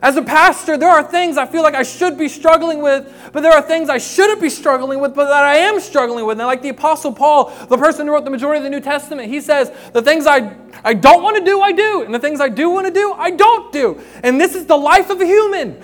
[0.05, 3.41] As a pastor, there are things I feel like I should be struggling with, but
[3.41, 6.39] there are things I shouldn't be struggling with, but that I am struggling with.
[6.39, 9.31] And like the Apostle Paul, the person who wrote the majority of the New Testament,
[9.31, 12.03] he says, The things I, I don't want to do, I do.
[12.03, 13.99] And the things I do want to do, I don't do.
[14.23, 15.81] And this is the life of a human.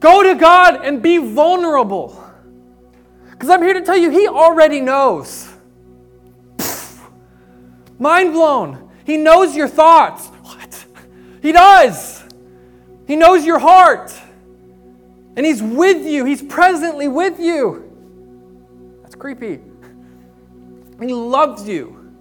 [0.00, 2.20] Go to God and be vulnerable.
[3.30, 5.48] Because I'm here to tell you, He already knows.
[8.00, 8.83] Mind blown.
[9.04, 10.28] He knows your thoughts.
[10.42, 10.84] What?
[11.42, 12.22] He does.
[13.06, 14.12] He knows your heart.
[15.36, 19.00] And He's with you, He's presently with you.
[19.02, 19.60] That's creepy.
[21.00, 22.14] He loves you,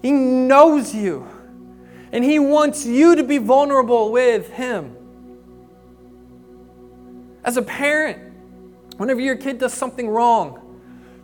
[0.00, 1.26] He knows you,
[2.12, 4.96] and He wants you to be vulnerable with Him.
[7.44, 8.32] As a parent,
[8.96, 10.65] whenever your kid does something wrong,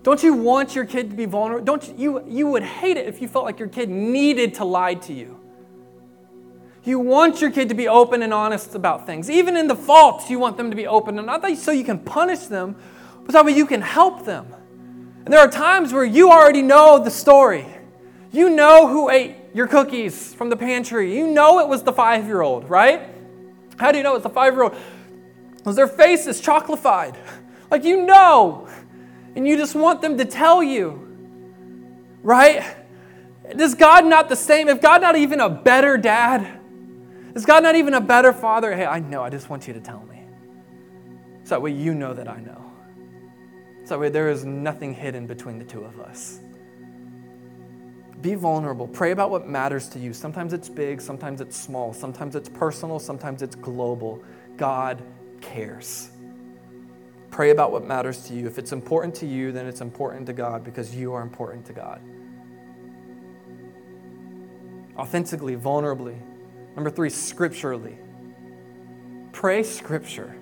[0.03, 1.65] don't you want your kid to be vulnerable?
[1.65, 4.95] Don't you, you, would hate it if you felt like your kid needed to lie
[4.95, 5.38] to you.
[6.85, 9.31] You want your kid to be open and honest about things.
[9.31, 12.01] Even in the faults, you want them to be open and not so you can
[12.01, 12.75] punish them,
[13.25, 14.53] but way you can help them.
[15.25, 17.65] And there are times where you already know the story.
[18.33, 21.17] You know who ate your cookies from the pantry.
[21.17, 23.03] You know it was the five year old, right?
[23.77, 24.77] How do you know it's the five year old?
[25.57, 27.17] Because their face is chocolified.
[27.71, 28.69] Like you know.
[29.35, 31.09] And you just want them to tell you,
[32.23, 32.77] right?
[33.45, 34.68] Is God not the same?
[34.68, 36.61] If God not even a better dad?
[37.35, 38.75] Is God not even a better father?
[38.75, 40.23] Hey, I know, I just want you to tell me.
[41.45, 42.71] So that way you know that I know.
[43.85, 46.40] So that way there is nothing hidden between the two of us.
[48.21, 48.87] Be vulnerable.
[48.87, 50.12] Pray about what matters to you.
[50.12, 54.23] Sometimes it's big, sometimes it's small, sometimes it's personal, sometimes it's global.
[54.57, 55.03] God
[55.40, 56.12] cares.
[57.33, 58.47] Pray about what matters to you.
[58.47, 61.73] If it's important to you, then it's important to God because you are important to
[61.73, 62.01] God.
[64.97, 66.16] Authentically, vulnerably,
[66.75, 67.99] Number three, scripturally.
[69.33, 70.35] Pray scripture.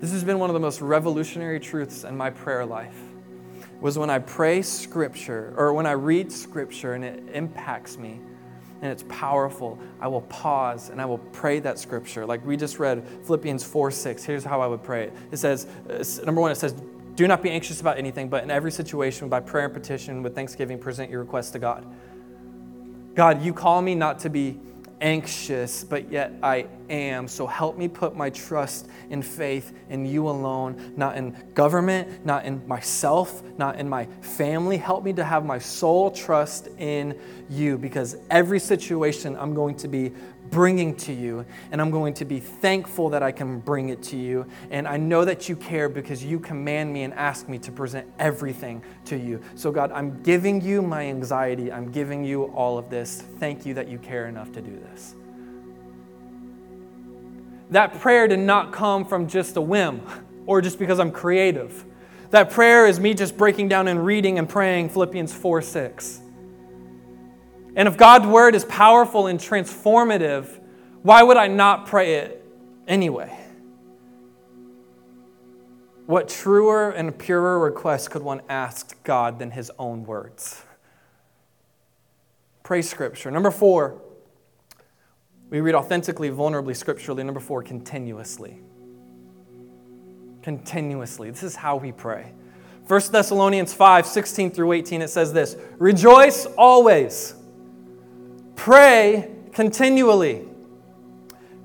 [0.00, 2.96] This has been one of the most revolutionary truths in my prayer life.
[3.80, 8.20] Was when I pray scripture or when I read scripture and it impacts me
[8.80, 12.24] and it's powerful, I will pause and I will pray that scripture.
[12.24, 14.24] Like we just read Philippians 4 6.
[14.24, 15.12] Here's how I would pray it.
[15.32, 15.66] It says,
[16.24, 16.74] number one, it says,
[17.14, 20.36] do not be anxious about anything, but in every situation, by prayer and petition, with
[20.36, 21.84] thanksgiving, present your request to God.
[23.16, 24.60] God, you call me not to be
[25.00, 27.28] anxious, but yet I am.
[27.28, 32.44] So help me put my trust and faith in you alone, not in government, not
[32.44, 34.76] in myself, not in my family.
[34.76, 39.88] Help me to have my sole trust in you because every situation I'm going to
[39.88, 40.12] be
[40.50, 44.16] bringing to you, and I'm going to be thankful that I can bring it to
[44.16, 44.46] you.
[44.70, 48.06] And I know that you care because you command me and ask me to present
[48.18, 49.40] everything to you.
[49.54, 51.72] So, God, I'm giving you my anxiety.
[51.72, 53.22] I'm giving you all of this.
[53.38, 55.14] Thank you that you care enough to do this.
[57.70, 60.02] that prayer did not come from just a whim
[60.46, 61.84] or just because I'm creative.
[62.30, 66.20] That prayer is me just breaking down and reading and praying Philippians 4 6.
[67.78, 70.58] And if God's word is powerful and transformative,
[71.02, 72.44] why would I not pray it
[72.88, 73.38] anyway?
[76.06, 80.60] What truer and purer request could one ask God than his own words?
[82.64, 83.30] Pray scripture.
[83.30, 84.02] Number four,
[85.48, 87.22] we read authentically, vulnerably, scripturally.
[87.22, 88.58] Number four, continuously.
[90.42, 91.30] Continuously.
[91.30, 92.32] This is how we pray.
[92.88, 97.34] 1 Thessalonians 5 16 through 18, it says this Rejoice always,
[98.68, 100.46] pray continually,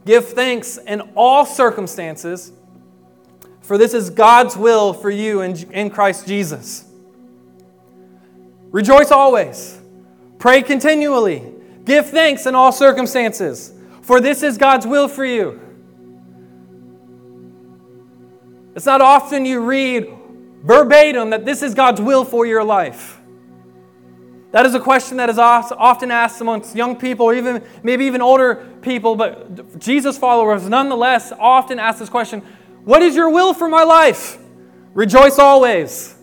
[0.06, 2.54] give thanks in all circumstances,
[3.60, 6.86] for this is God's will for you in, in Christ Jesus.
[8.72, 9.82] Rejoice always,
[10.40, 11.52] pray continually.
[11.84, 15.60] Give thanks in all circumstances, for this is God's will for you.
[18.78, 20.08] It's not often you read
[20.64, 23.20] verbatim that this is God's will for your life.
[24.54, 28.22] That is a question that is often asked amongst young people, or even maybe even
[28.22, 32.42] older people, but Jesus followers nonetheless often ask this question
[32.84, 34.38] What is your will for my life?
[34.94, 36.16] Rejoice always.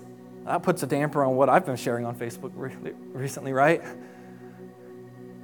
[0.45, 3.83] That puts a damper on what I've been sharing on Facebook recently, right?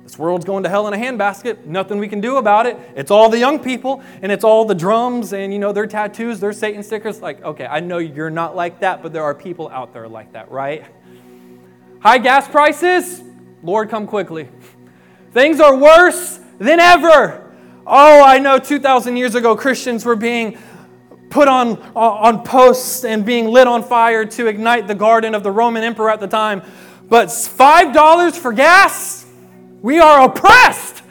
[0.05, 1.67] This world's going to hell in a handbasket.
[1.67, 2.79] Nothing we can do about it.
[2.95, 6.39] It's all the young people and it's all the drums and you know their tattoos,
[6.39, 7.21] their Satan stickers.
[7.21, 10.33] Like, okay, I know you're not like that, but there are people out there like
[10.35, 10.85] that, right?
[12.01, 13.23] High gas prices,
[13.63, 14.49] Lord, come quickly.
[15.33, 17.53] Things are worse than ever.
[17.87, 20.59] Oh, I know 2,000 years ago Christians were being
[21.31, 25.51] put on, on posts and being lit on fire to ignite the garden of the
[25.51, 26.63] Roman emperor at the time.
[27.09, 29.27] But $5 for gas?
[29.83, 31.03] We are oppressed.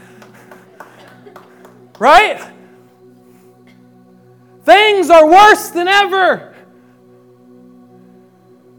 [2.00, 2.42] Right?
[4.64, 6.55] Things are worse than ever.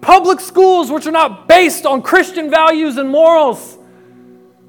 [0.07, 3.77] Public schools, which are not based on Christian values and morals,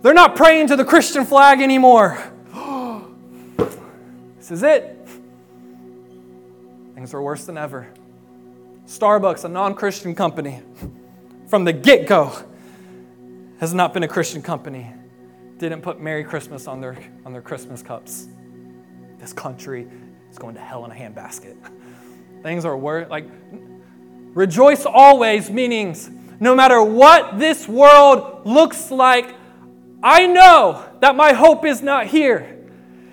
[0.01, 2.17] they're not praying to the Christian flag anymore.
[4.39, 5.07] this is it.
[6.95, 7.87] Things are worse than ever.
[8.87, 10.63] Starbucks, a non Christian company,
[11.49, 12.35] from the get go,
[13.59, 14.91] has not been a Christian company
[15.59, 16.97] didn't put Merry Christmas on their,
[17.27, 18.27] on their Christmas cups.
[19.19, 19.87] This country
[20.31, 21.57] is going to hell in a handbasket.
[22.41, 23.07] Things are worse.
[23.11, 23.27] like,
[24.37, 29.33] rejoice always, meanings no matter what this world looks like,
[30.03, 32.53] I know that my hope is not here.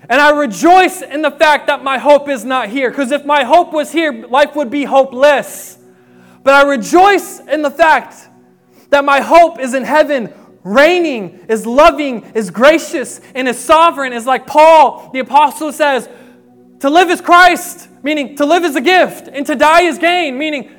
[0.07, 2.91] And I rejoice in the fact that my hope is not here.
[2.91, 5.79] Because if my hope was here, life would be hopeless.
[6.43, 8.29] But I rejoice in the fact
[8.91, 10.31] that my hope is in heaven
[10.63, 16.07] reigning, is loving, is gracious, and is sovereign, is like Paul, the apostle says,
[16.81, 20.37] to live is Christ, meaning to live is a gift, and to die is gain,
[20.37, 20.71] meaning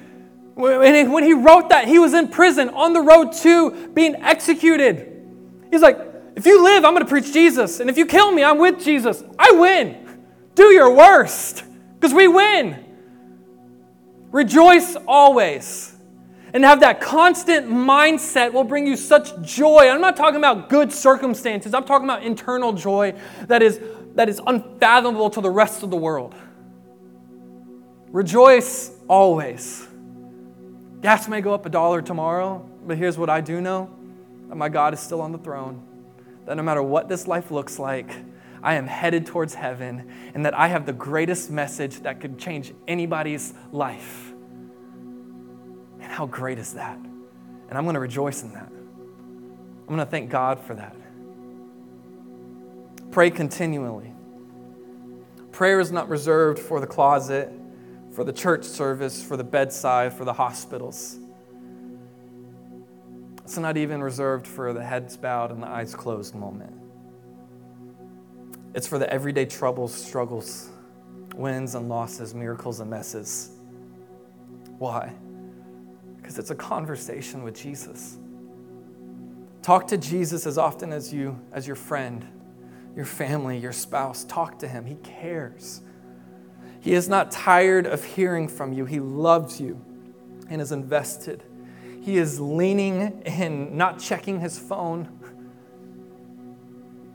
[0.57, 5.13] when he wrote that, he was in prison on the road to being executed.
[5.71, 5.99] He's like,
[6.35, 7.81] if you live, I'm going to preach Jesus.
[7.81, 9.23] And if you kill me, I'm with Jesus.
[9.39, 10.19] I win.
[10.55, 11.63] Do your worst
[11.95, 12.85] because we win.
[14.31, 15.95] Rejoice always
[16.55, 19.91] and have that constant mindset will bring you such joy.
[19.91, 23.15] I'm not talking about good circumstances, I'm talking about internal joy
[23.49, 23.79] that is,
[24.15, 26.35] that is unfathomable to the rest of the world.
[28.11, 29.87] Rejoice always.
[31.01, 33.91] Gas may go up a dollar tomorrow, but here's what I do know
[34.49, 35.83] that my God is still on the throne.
[36.47, 38.11] That no matter what this life looks like,
[38.63, 42.73] I am headed towards heaven, and that I have the greatest message that could change
[42.89, 44.33] anybody's life.
[46.01, 46.97] And how great is that?
[46.97, 48.69] And I'm going to rejoice in that.
[48.69, 50.97] I'm going to thank God for that.
[53.11, 54.13] Pray continually.
[55.53, 57.53] Prayer is not reserved for the closet,
[58.17, 61.19] for the church service, for the bedside, for the hospitals.
[63.45, 66.73] It's not even reserved for the heads bowed and the eyes closed moment.
[68.75, 70.71] It's for the everyday troubles, struggles,
[71.35, 73.51] wins and losses, miracles and messes.
[74.79, 75.13] Why?
[76.17, 78.17] Because it's a conversation with Jesus.
[79.61, 82.27] Talk to Jesus as often as you, as your friend,
[82.97, 84.25] your family, your spouse.
[84.25, 84.87] Talk to him.
[84.87, 85.83] He cares.
[86.87, 88.85] He is not tired of hearing from you.
[88.85, 89.85] He loves you
[90.49, 91.43] and is invested.
[92.01, 95.09] He is leaning in, not checking his phone,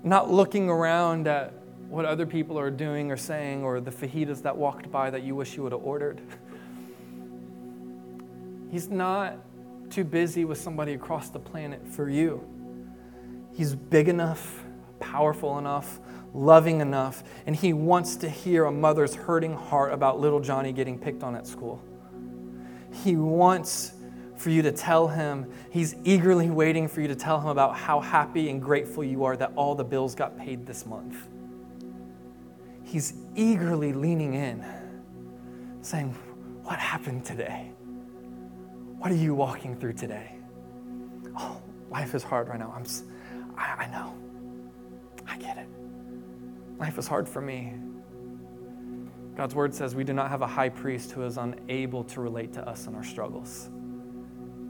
[0.03, 1.53] not looking around at
[1.87, 5.35] what other people are doing or saying or the fajitas that walked by that you
[5.35, 6.19] wish you would have ordered.
[8.71, 9.37] He's not
[9.89, 12.45] too busy with somebody across the planet for you.
[13.53, 14.65] He's big enough,
[14.99, 16.00] powerful enough,
[16.33, 20.97] loving enough, and He wants to hear a mother's hurting heart about little Johnny getting
[20.97, 21.83] picked on at school.
[23.03, 23.93] He wants
[24.37, 27.99] for you to tell Him, He's eagerly waiting for you to tell Him about how
[27.99, 31.27] happy and grateful you are that all the bills got paid this month.
[32.83, 34.65] He's eagerly leaning in,
[35.81, 36.13] saying,
[36.63, 37.71] What happened today?
[38.97, 40.35] What are you walking through today?
[41.37, 42.73] Oh, life is hard right now.
[42.75, 42.85] I'm,
[43.57, 44.13] I, I know.
[45.27, 45.67] I get it.
[46.81, 47.75] Life is hard for me.
[49.37, 52.53] God's word says we do not have a high priest who is unable to relate
[52.53, 53.69] to us in our struggles.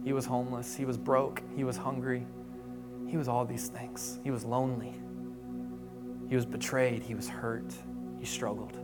[0.04, 2.28] He was homeless, he was broke, he was hungry,
[3.08, 4.20] he was all these things.
[4.26, 4.94] He was lonely,
[6.28, 7.74] he was betrayed, he was hurt,
[8.20, 8.78] he struggled.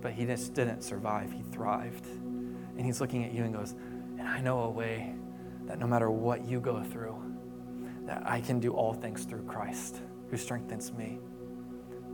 [0.00, 2.06] But he just didn't survive, he thrived.
[2.06, 3.74] And he's looking at you and goes,
[4.18, 5.16] And I know a way
[5.64, 7.16] that no matter what you go through,
[8.04, 11.18] that I can do all things through Christ who strengthens me.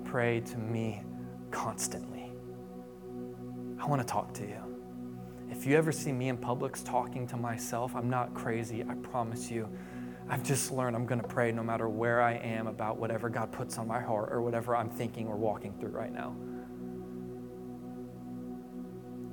[0.05, 1.03] Pray to me
[1.51, 2.33] constantly.
[3.81, 4.61] I want to talk to you.
[5.51, 9.51] If you ever see me in Publix talking to myself, I'm not crazy, I promise
[9.51, 9.69] you.
[10.29, 13.53] I've just learned I'm going to pray no matter where I am about whatever God
[13.53, 16.35] puts on my heart or whatever I'm thinking or walking through right now.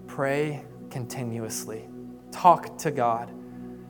[0.07, 1.87] Pray continuously.
[2.31, 3.31] Talk to God.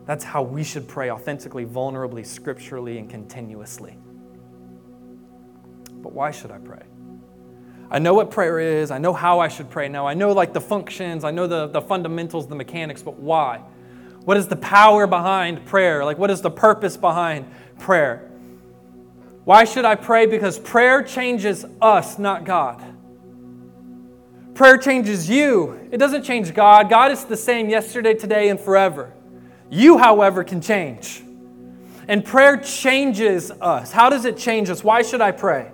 [0.06, 3.98] That's how we should pray authentically, vulnerably, scripturally, and continuously.
[6.12, 6.84] But why should I pray?
[7.90, 8.92] I know what prayer is.
[8.92, 10.06] I know how I should pray now.
[10.06, 11.24] I know like the functions.
[11.24, 13.62] I know the, the fundamentals, the mechanics, but why?
[14.26, 16.04] What is the power behind prayer?
[16.04, 17.46] Like, what is the purpose behind
[17.80, 18.30] prayer?
[19.46, 20.26] Why should I pray?
[20.26, 22.84] Because prayer changes us, not God.
[24.54, 25.88] Prayer changes you.
[25.94, 26.90] It doesn't change God.
[26.90, 29.14] God is the same yesterday, today, and forever.
[29.70, 31.24] You, however, can change.
[32.10, 33.94] And prayer changes us.
[33.94, 34.84] How does it change us?
[34.84, 35.72] Why should I pray?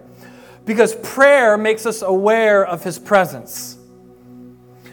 [0.68, 3.78] Because prayer makes us aware of His presence.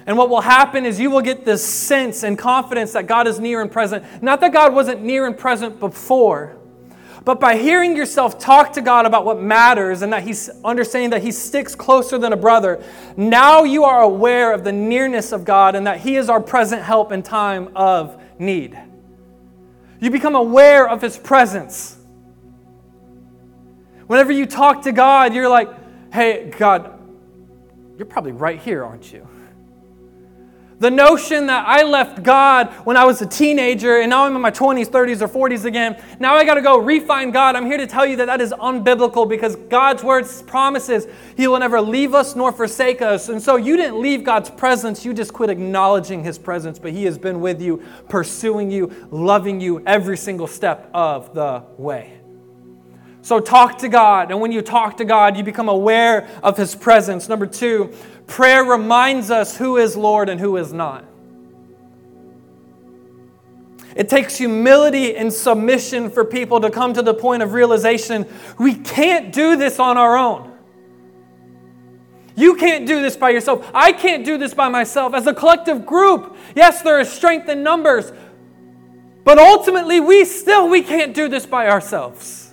[0.06, 3.40] And what will happen is you will get this sense and confidence that God is
[3.40, 4.22] near and present.
[4.22, 6.56] Not that God wasn't near and present before,
[7.24, 11.22] but by hearing yourself talk to God about what matters and that He's understanding that
[11.22, 12.82] He sticks closer than a brother,
[13.16, 16.82] now you are aware of the nearness of God and that He is our present
[16.82, 18.78] help in time of need.
[20.00, 21.96] You become aware of His presence.
[24.06, 25.68] Whenever you talk to God, you're like,
[26.12, 26.98] hey, God,
[27.96, 29.26] you're probably right here, aren't you?
[30.80, 34.42] The notion that I left God when I was a teenager and now I'm in
[34.42, 36.02] my 20s, 30s, or 40s again.
[36.18, 37.54] Now I got to go refine God.
[37.54, 41.60] I'm here to tell you that that is unbiblical because God's word promises He will
[41.60, 43.28] never leave us nor forsake us.
[43.28, 47.04] And so you didn't leave God's presence, you just quit acknowledging His presence, but He
[47.04, 52.23] has been with you, pursuing you, loving you every single step of the way.
[53.24, 54.30] So talk to God.
[54.30, 57.28] And when you talk to God, you become aware of His presence.
[57.28, 57.92] Number two,
[58.26, 61.04] Prayer reminds us who is Lord and who is not.
[63.94, 68.26] It takes humility and submission for people to come to the point of realization
[68.58, 70.52] we can't do this on our own.
[72.34, 73.70] You can't do this by yourself.
[73.72, 75.14] I can't do this by myself.
[75.14, 78.10] As a collective group, yes, there is strength in numbers,
[79.22, 82.43] but ultimately we still we can't do this by ourselves.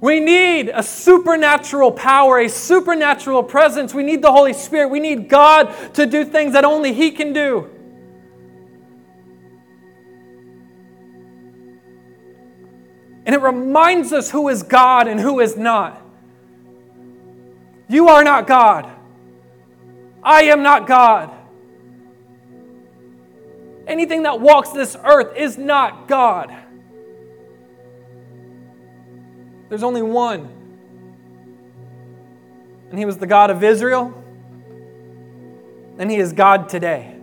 [0.00, 3.92] We need a supernatural power, a supernatural presence.
[3.92, 4.90] We need the Holy Spirit.
[4.90, 7.68] We need God to do things that only He can do.
[13.26, 16.00] And it reminds us who is God and who is not.
[17.88, 18.90] You are not God.
[20.22, 21.30] I am not God.
[23.86, 26.54] Anything that walks this earth is not God.
[29.68, 30.48] There's only one.
[32.90, 34.14] And he was the God of Israel,
[35.98, 37.14] and he is God today.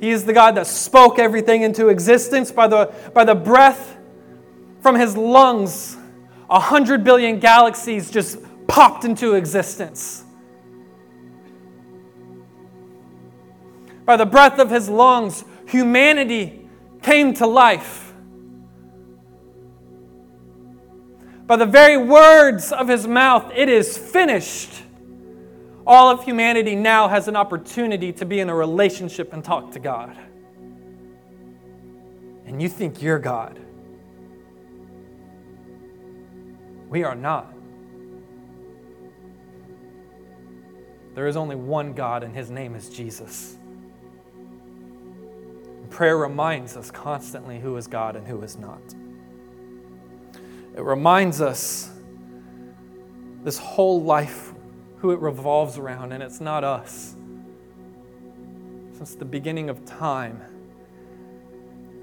[0.00, 3.96] He is the God that spoke everything into existence by the, by the breath
[4.80, 5.96] from his lungs.
[6.48, 10.24] A hundred billion galaxies just popped into existence.
[14.04, 16.68] By the breath of his lungs, humanity
[17.02, 18.03] came to life.
[21.46, 24.82] By the very words of his mouth, it is finished.
[25.86, 29.78] All of humanity now has an opportunity to be in a relationship and talk to
[29.78, 30.16] God.
[32.46, 33.58] And you think you're God.
[36.88, 37.52] We are not.
[41.14, 43.56] There is only one God, and his name is Jesus.
[45.90, 48.82] Prayer reminds us constantly who is God and who is not.
[50.76, 51.90] It reminds us
[53.42, 54.52] this whole life,
[54.98, 57.14] who it revolves around, and it's not us.
[58.96, 60.40] Since the beginning of time,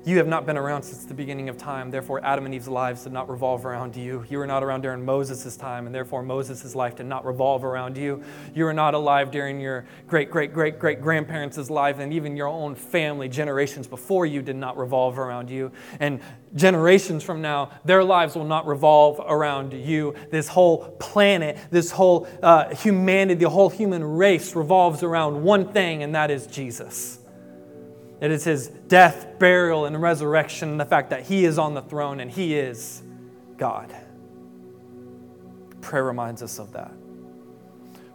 [0.03, 1.91] you have not been around since the beginning of time.
[1.91, 4.25] Therefore, Adam and Eve's lives did not revolve around you.
[4.29, 7.97] You were not around during Moses' time, and therefore Moses' life did not revolve around
[7.97, 8.23] you.
[8.55, 12.47] You were not alive during your great, great, great, great grandparents' life, and even your
[12.47, 15.71] own family, generations before you, did not revolve around you.
[15.99, 16.19] And
[16.55, 20.15] generations from now, their lives will not revolve around you.
[20.31, 26.01] This whole planet, this whole uh, humanity, the whole human race revolves around one thing,
[26.01, 27.20] and that is Jesus.
[28.21, 31.81] It is his death, burial, and resurrection, and the fact that he is on the
[31.81, 33.01] throne and he is
[33.57, 33.93] God.
[35.81, 36.91] Prayer reminds us of that.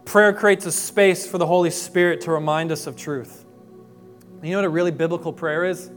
[0.05, 3.43] Prayer creates a space for the Holy Spirit to remind us of truth.
[4.41, 5.91] You know what a really biblical prayer is?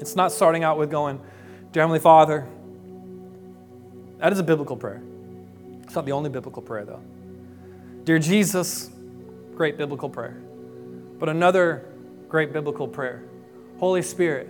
[0.00, 1.20] It's not starting out with going,
[1.70, 2.48] Dear Heavenly Father.
[4.18, 5.02] That is a biblical prayer.
[5.84, 7.02] It's not the only biblical prayer, though.
[8.02, 8.90] Dear Jesus,
[9.54, 10.42] great biblical prayer.
[11.18, 11.89] But another
[12.30, 13.22] great biblical prayer.
[13.78, 14.48] Holy Spirit,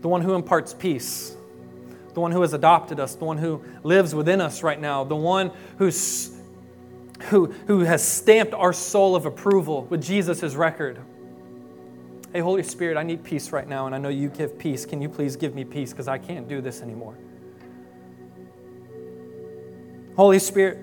[0.00, 1.34] the one who imparts peace,
[2.12, 5.16] the one who has adopted us, the one who lives within us right now, the
[5.16, 6.36] one who's,
[7.28, 10.98] who, who has stamped our soul of approval with Jesus' record.
[12.32, 14.84] Hey, Holy Spirit, I need peace right now, and I know you give peace.
[14.84, 17.16] Can you please give me peace because I can't do this anymore?
[20.16, 20.78] Holy Spirit,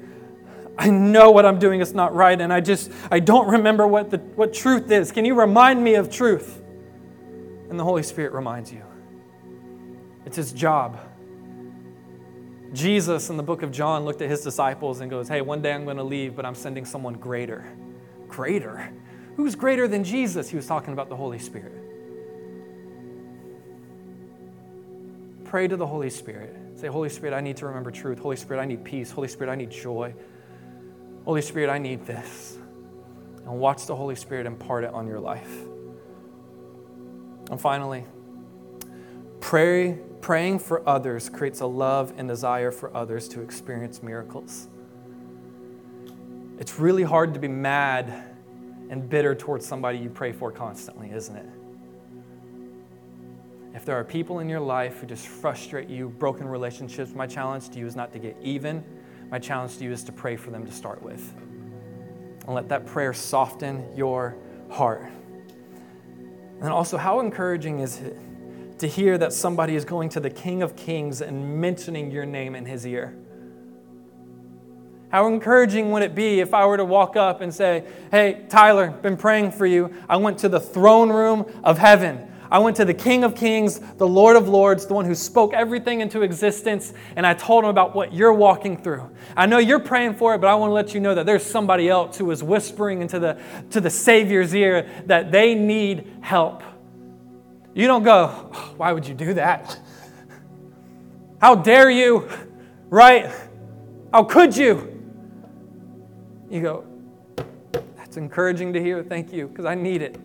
[0.77, 4.09] I know what I'm doing is not right, and I just, I don't remember what,
[4.09, 5.11] the, what truth is.
[5.11, 6.61] Can you remind me of truth?
[7.69, 8.83] And the Holy Spirit reminds you.
[10.25, 10.99] It's his job.
[12.73, 15.73] Jesus in the book of John looked at his disciples and goes, Hey, one day
[15.73, 17.65] I'm going to leave, but I'm sending someone greater.
[18.27, 18.93] Greater?
[19.35, 20.49] Who's greater than Jesus?
[20.49, 21.73] He was talking about the Holy Spirit.
[25.43, 26.55] Pray to the Holy Spirit.
[26.75, 28.19] Say, Holy Spirit, I need to remember truth.
[28.19, 29.11] Holy Spirit, I need peace.
[29.11, 30.13] Holy Spirit, I need joy.
[31.25, 32.57] Holy Spirit, I need this.
[33.45, 35.51] And watch the Holy Spirit impart it on your life.
[37.49, 38.05] And finally,
[39.39, 44.67] pray, praying for others creates a love and desire for others to experience miracles.
[46.59, 48.23] It's really hard to be mad
[48.89, 51.49] and bitter towards somebody you pray for constantly, isn't it?
[53.73, 57.69] If there are people in your life who just frustrate you, broken relationships, my challenge
[57.69, 58.83] to you is not to get even
[59.31, 61.33] my challenge to you is to pray for them to start with.
[62.45, 64.35] And let that prayer soften your
[64.69, 65.09] heart.
[66.59, 68.17] And also, how encouraging is it
[68.79, 72.55] to hear that somebody is going to the King of Kings and mentioning your name
[72.55, 73.15] in his ear?
[75.09, 78.89] How encouraging would it be if I were to walk up and say, Hey, Tyler,
[78.89, 79.93] been praying for you.
[80.09, 82.30] I went to the throne room of heaven.
[82.51, 85.53] I went to the King of Kings, the Lord of Lords, the one who spoke
[85.53, 89.09] everything into existence, and I told him about what you're walking through.
[89.37, 91.45] I know you're praying for it, but I want to let you know that there's
[91.45, 96.61] somebody else who is whispering into the, to the Savior's ear that they need help.
[97.73, 99.79] You don't go, oh, why would you do that?
[101.39, 102.29] How dare you?
[102.89, 103.31] Right?
[104.11, 105.01] How could you?
[106.49, 106.85] You go,
[107.95, 109.01] that's encouraging to hear.
[109.03, 110.19] Thank you, because I need it.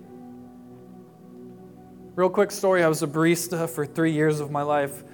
[2.16, 5.04] Real quick story I was a barista for three years of my life.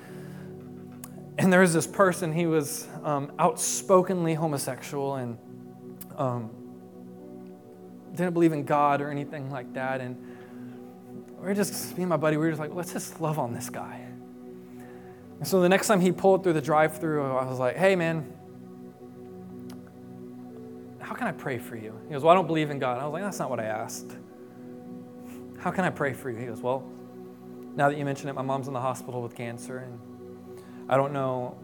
[1.37, 5.37] And there was this person, he was um, outspokenly homosexual and
[6.17, 6.51] um,
[8.15, 10.01] didn't believe in God or anything like that.
[10.01, 10.17] And
[11.41, 13.53] we were just, me and my buddy, we were just like, let's just love on
[13.53, 14.07] this guy.
[15.41, 17.97] And so the next time he pulled through the drive through, I was like, hey,
[17.97, 18.33] man,
[21.01, 21.99] how can I pray for you?
[22.07, 23.01] He goes, well, I don't believe in God.
[23.01, 24.17] I was like, that's not what I asked.
[25.63, 26.39] How can I pray for you?
[26.39, 26.83] He goes, Well,
[27.77, 29.99] now that you mention it, my mom's in the hospital with cancer, and
[30.89, 31.57] I don't know,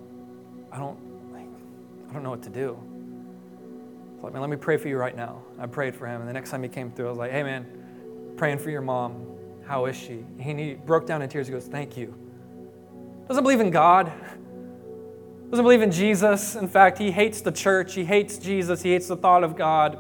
[0.71, 0.97] I don't,
[2.09, 2.79] I don't know what to do.
[4.17, 5.43] So like, man, let me pray for you right now.
[5.59, 7.43] I prayed for him, and the next time he came through, I was like, Hey,
[7.43, 7.67] man,
[8.37, 9.27] praying for your mom.
[9.67, 10.25] How is she?
[10.39, 11.49] And he broke down in tears.
[11.49, 12.15] He goes, Thank you.
[13.27, 14.13] Doesn't believe in God.
[15.51, 16.55] Doesn't believe in Jesus.
[16.55, 17.95] In fact, he hates the church.
[17.95, 18.83] He hates Jesus.
[18.83, 19.99] He hates the thought of God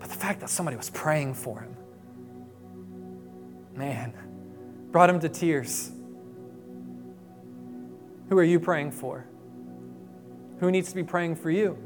[0.00, 1.69] But the fact that somebody was praying for him,
[3.80, 4.12] man,
[4.92, 5.90] brought him to tears.
[8.28, 9.24] Who are you praying for?
[10.58, 11.78] Who needs to be praying for you?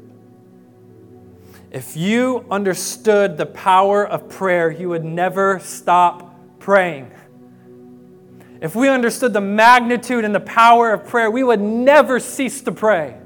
[1.71, 7.11] If you understood the power of prayer, you would never stop praying.
[8.59, 12.73] If we understood the magnitude and the power of prayer, we would never cease to
[12.73, 13.17] pray.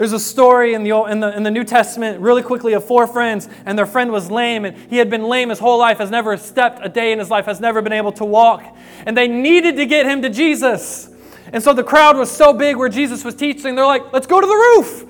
[0.00, 3.06] There's a story in the, in, the, in the New Testament, really quickly, of four
[3.06, 6.10] friends, and their friend was lame, and he had been lame his whole life, has
[6.10, 8.64] never stepped a day in his life, has never been able to walk.
[9.04, 11.10] And they needed to get him to Jesus.
[11.52, 14.40] And so the crowd was so big where Jesus was teaching, they're like, let's go
[14.40, 15.04] to the roof.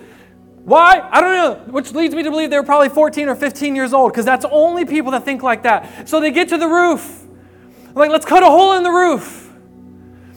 [0.65, 1.09] Why?
[1.09, 1.73] I don't know.
[1.73, 4.45] Which leads me to believe they were probably 14 or 15 years old, because that's
[4.51, 6.09] only people that think like that.
[6.09, 7.29] So they get to the roof.
[7.95, 9.53] Like, let's cut a hole in the roof.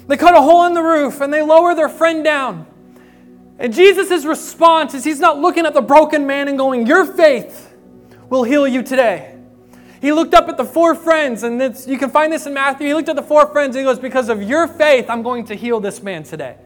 [0.05, 2.67] They cut a hole in the roof and they lower their friend down.
[3.59, 7.73] And Jesus' response is he's not looking at the broken man and going, Your faith
[8.29, 9.37] will heal you today.
[10.01, 12.87] He looked up at the four friends, and you can find this in Matthew.
[12.87, 15.45] He looked at the four friends and he goes, Because of your faith, I'm going
[15.45, 16.57] to heal this man today.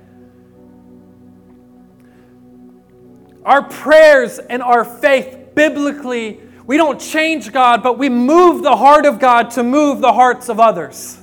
[3.46, 9.06] Our prayers and our faith, biblically, we don't change God, but we move the heart
[9.06, 11.18] of God to move the hearts of others.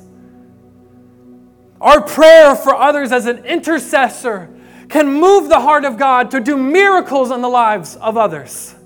[1.81, 4.54] Our prayer for others as an intercessor
[4.95, 8.77] can move the heart of God to do miracles in the lives of others.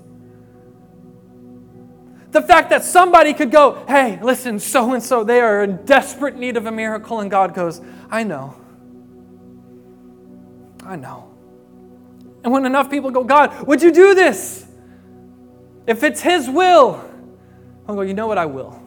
[2.30, 6.34] The fact that somebody could go, hey, listen, so and so, they are in desperate
[6.34, 8.58] need of a miracle, and God goes, I know.
[10.82, 11.28] I know.
[12.42, 14.66] And when enough people go, God, would you do this?
[15.86, 17.06] If it's His will,
[17.86, 18.38] I'll go, you know what?
[18.38, 18.80] I will.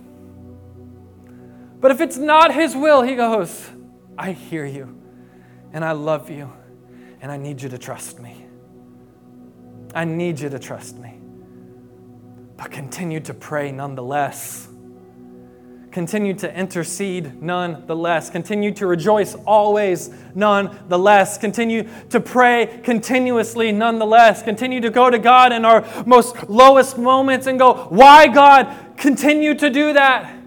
[1.79, 3.69] But if it's not His will, He goes,
[4.17, 4.99] I hear you
[5.71, 6.51] and I love you
[7.21, 8.45] and I need you to trust me.
[9.93, 11.19] I need you to trust me.
[12.57, 14.67] But continue to pray nonetheless.
[15.91, 18.29] Continue to intercede nonetheless.
[18.29, 21.37] Continue to rejoice always nonetheless.
[21.37, 24.41] Continue to pray continuously nonetheless.
[24.41, 28.95] Continue to go to God in our most lowest moments and go, Why, God?
[28.95, 30.40] Continue to do that.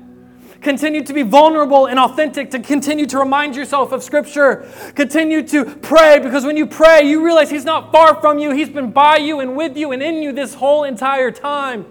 [0.64, 4.66] Continue to be vulnerable and authentic, to continue to remind yourself of Scripture.
[4.96, 8.50] Continue to pray because when you pray, you realize He's not far from you.
[8.50, 11.84] He's been by you and with you and in you this whole entire time.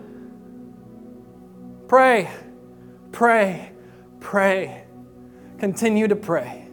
[1.88, 2.32] Pray,
[3.12, 3.72] pray,
[4.20, 4.86] pray.
[5.60, 6.68] Continue to pray.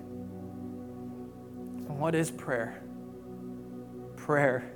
[1.87, 2.83] And what is prayer?
[4.17, 4.73] Prayer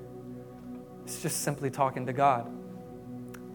[1.06, 2.53] is just simply talking to God.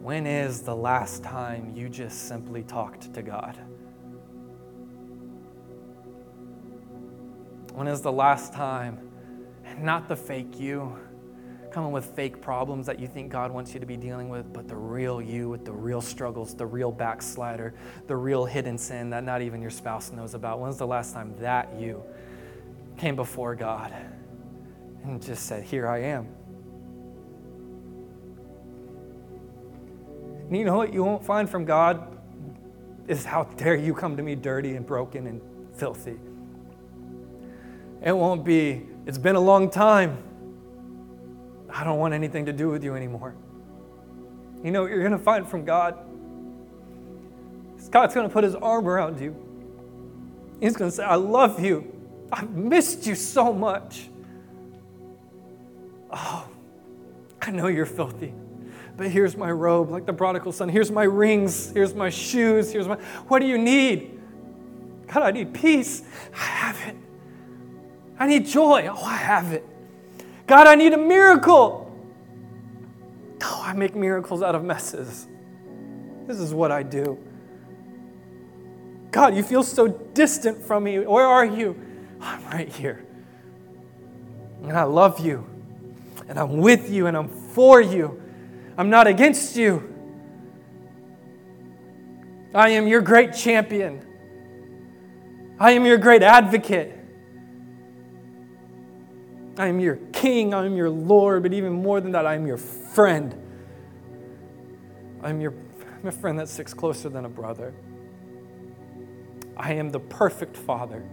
[0.02, 3.60] When is the last time you just simply talked to God?
[7.74, 8.98] When is the last time,
[9.78, 10.98] not the fake you,
[11.70, 14.68] coming with fake problems that you think God wants you to be dealing with, but
[14.70, 17.74] the real you with the real struggles, the real backslider,
[18.08, 20.60] the real hidden sin that not even your spouse knows about?
[20.60, 22.04] When's the last time that you
[22.98, 23.94] came before God
[25.04, 26.39] and just said, Here I am?
[30.50, 32.18] And you know what you won't find from God
[33.08, 35.40] is how dare you come to me dirty and broken and
[35.76, 36.18] filthy.
[38.02, 40.18] It won't be, it's been a long time.
[41.72, 43.36] I don't want anything to do with you anymore.
[44.64, 46.00] You know what you're going to find from God?
[47.92, 49.36] God's going to put his arm around you.
[50.60, 51.96] He's going to say, I love you.
[52.32, 54.10] I've missed you so much.
[56.10, 56.48] Oh,
[57.40, 58.34] I know you're filthy
[59.00, 60.68] but here's my robe, like the prodigal son.
[60.68, 61.72] Here's my rings.
[61.72, 62.70] Here's my shoes.
[62.70, 62.96] Here's my.
[63.30, 64.20] What do you need?
[65.08, 66.04] God, I need peace.
[66.34, 66.98] I have it.
[68.20, 68.90] I need joy.
[68.92, 69.66] Oh, I have it.
[70.48, 71.98] God, I need a miracle.
[73.42, 75.28] Oh, I make miracles out of messes.
[76.28, 77.18] This is what I do.
[79.12, 81.00] God, you feel so distant from me.
[81.00, 81.80] Where are you?
[82.20, 83.06] I'm right here.
[84.62, 85.50] And I love you.
[86.28, 88.22] And I'm with you and I'm for you.
[88.80, 89.94] I'm not against you.
[92.56, 94.06] I am your great champion.
[95.60, 96.98] I am your great advocate.
[99.58, 100.54] I am your king.
[100.54, 101.44] I am your Lord.
[101.44, 103.36] But even more than that, I am your friend.
[105.22, 105.54] I'm your
[106.02, 107.74] I'm a friend that sticks closer than a brother.
[109.58, 111.04] I am the perfect father.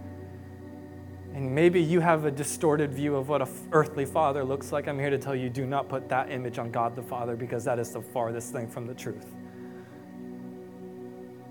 [1.37, 4.87] And maybe you have a distorted view of what an earthly father looks like.
[4.87, 7.63] I'm here to tell you do not put that image on God the Father because
[7.65, 9.27] that is the farthest thing from the truth.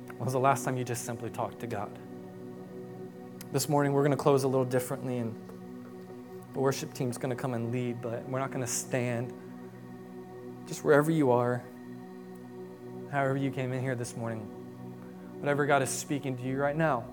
[0.09, 1.97] When was the last time you just simply talked to God?
[3.53, 5.33] This morning we're going to close a little differently and
[6.53, 9.33] the worship team's going to come and lead, but we're not going to stand.
[10.67, 11.63] Just wherever you are,
[13.13, 14.41] however you came in here this morning,
[15.39, 17.05] whatever God is speaking to you right now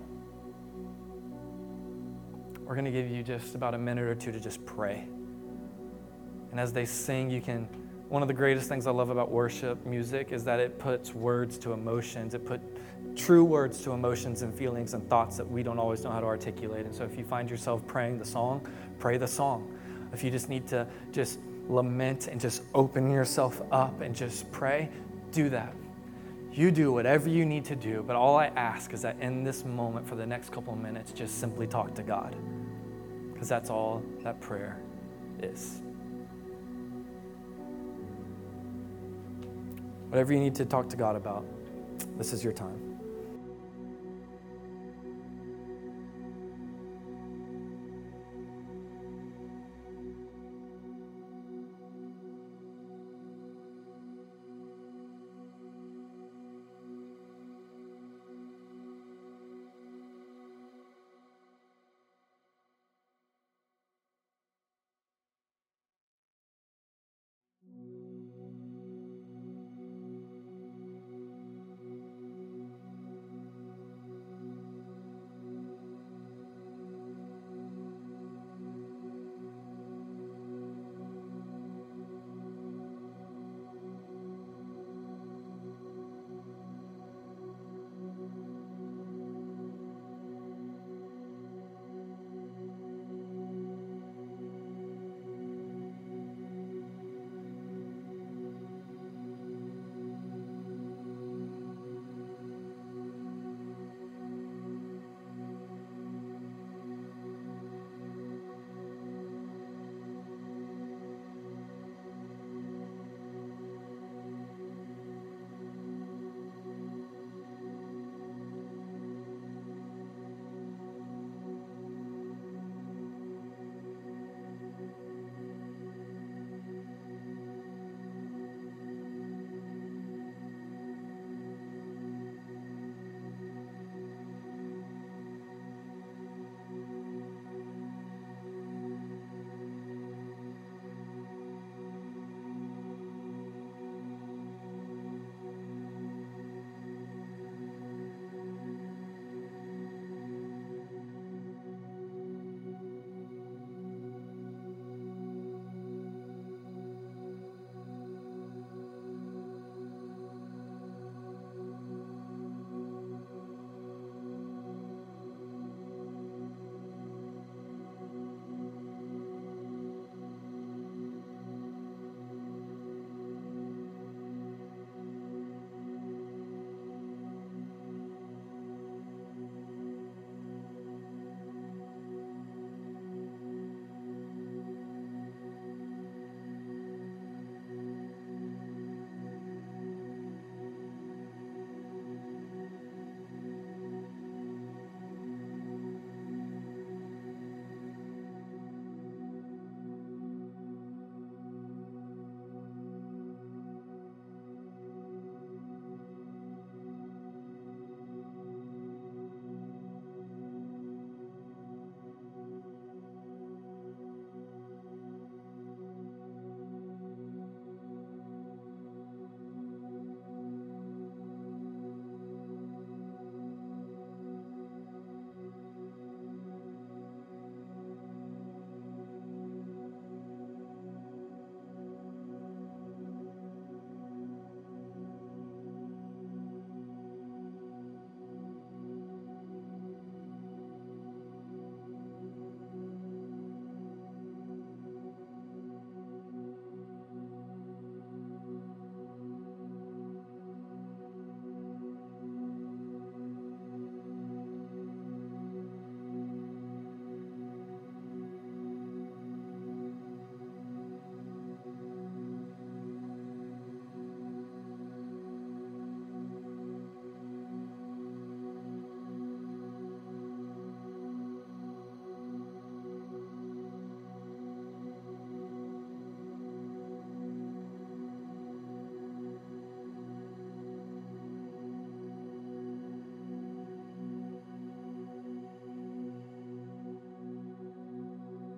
[2.66, 5.06] we're going to give you just about a minute or two to just pray.
[6.52, 7.68] And as they sing, you can.
[8.10, 11.58] One of the greatest things I love about worship music is that it puts words
[11.60, 12.36] to emotions.
[12.36, 12.62] It put
[13.16, 16.26] true words to emotions and feelings and thoughts that we don't always know how to
[16.28, 16.86] articulate.
[16.86, 18.68] And so if you find yourself praying the song,
[19.00, 19.76] pray the song.
[20.12, 24.90] If you just need to just lament and just open yourself up and just pray,
[25.32, 25.74] do that.
[26.54, 29.66] You do whatever you need to do, but all I ask is that in this
[29.66, 32.36] moment, for the next couple of minutes, just simply talk to God.
[33.34, 34.80] Because that's all that prayer
[35.42, 35.82] is.
[40.10, 41.44] Whatever you need to talk to God about,
[42.20, 42.93] this is your time.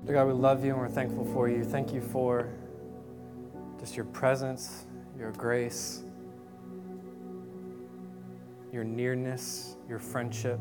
[0.05, 1.63] Dear God, we love you and we're thankful for you.
[1.63, 2.47] Thank you for
[3.79, 4.85] just your presence,
[5.17, 6.03] your grace,
[8.71, 10.59] your nearness, your friendship,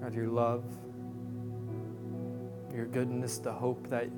[0.00, 0.64] God, your love,
[2.74, 4.08] your goodness, the hope that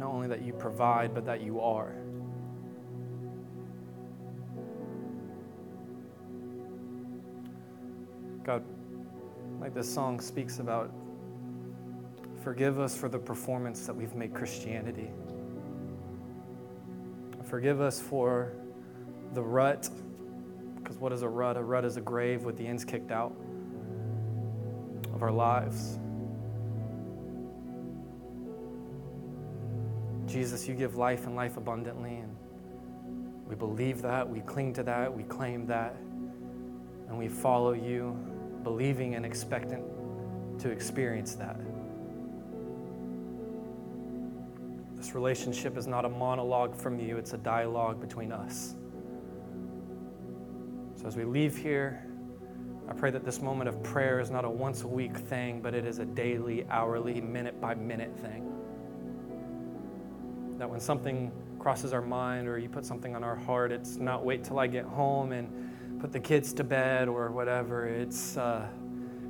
[0.00, 1.94] not only that you provide, but that you are.
[8.42, 8.64] God,
[9.60, 10.92] like this song speaks about
[12.42, 15.10] Forgive us for the performance that we've made Christianity.
[17.52, 18.54] forgive us for
[19.34, 19.90] the rut,
[20.76, 21.58] because what is a rut?
[21.58, 23.36] A rut is a grave with the ends kicked out
[25.12, 25.98] of our lives.
[30.24, 32.34] Jesus, you give life and life abundantly, and
[33.46, 35.94] we believe that, we cling to that, we claim that,
[37.08, 38.12] and we follow you,
[38.62, 39.84] believing and expectant
[40.58, 41.60] to experience that.
[45.14, 48.74] Relationship is not a monologue from you, it's a dialogue between us.
[50.96, 52.06] So as we leave here,
[52.88, 55.74] I pray that this moment of prayer is not a once a week thing, but
[55.74, 58.52] it is a daily, hourly, minute by minute thing.
[60.58, 64.24] That when something crosses our mind or you put something on our heart, it's not
[64.24, 67.86] wait till I get home and put the kids to bed or whatever.
[67.86, 68.66] It's uh,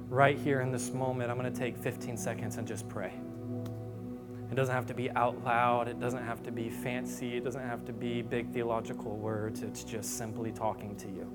[0.08, 1.30] right here in this moment.
[1.30, 3.12] I'm going to take 15 seconds and just pray.
[4.52, 5.88] It doesn't have to be out loud.
[5.88, 7.38] It doesn't have to be fancy.
[7.38, 9.62] It doesn't have to be big theological words.
[9.62, 11.26] It's just simply talking to you.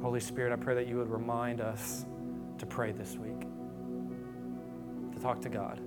[0.00, 2.06] Holy Spirit, I pray that you would remind us
[2.56, 3.40] to pray this week,
[5.12, 5.82] to talk to God.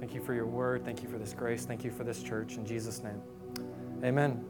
[0.00, 0.86] Thank you for your word.
[0.86, 1.66] Thank you for this grace.
[1.66, 2.56] Thank you for this church.
[2.56, 3.20] In Jesus' name,
[4.02, 4.42] amen.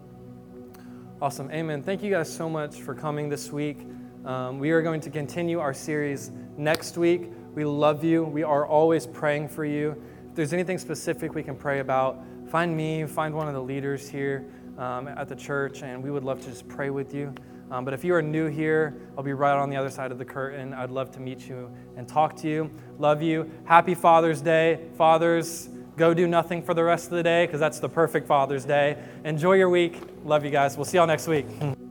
[1.20, 1.50] Awesome.
[1.50, 1.82] Amen.
[1.82, 3.78] Thank you guys so much for coming this week.
[4.26, 7.30] Um, we are going to continue our series next week.
[7.54, 8.24] We love you.
[8.24, 10.02] We are always praying for you.
[10.28, 14.08] If there's anything specific we can pray about, find me, find one of the leaders
[14.08, 14.44] here
[14.78, 17.32] um, at the church, and we would love to just pray with you.
[17.70, 20.18] Um, but if you are new here, I'll be right on the other side of
[20.18, 20.74] the curtain.
[20.74, 22.68] I'd love to meet you and talk to you.
[22.98, 23.48] Love you.
[23.64, 24.88] Happy Father's Day.
[24.98, 28.64] Fathers, go do nothing for the rest of the day because that's the perfect Father's
[28.64, 28.98] Day.
[29.24, 30.00] Enjoy your week.
[30.24, 30.76] Love you guys.
[30.76, 31.46] We'll see y'all next week.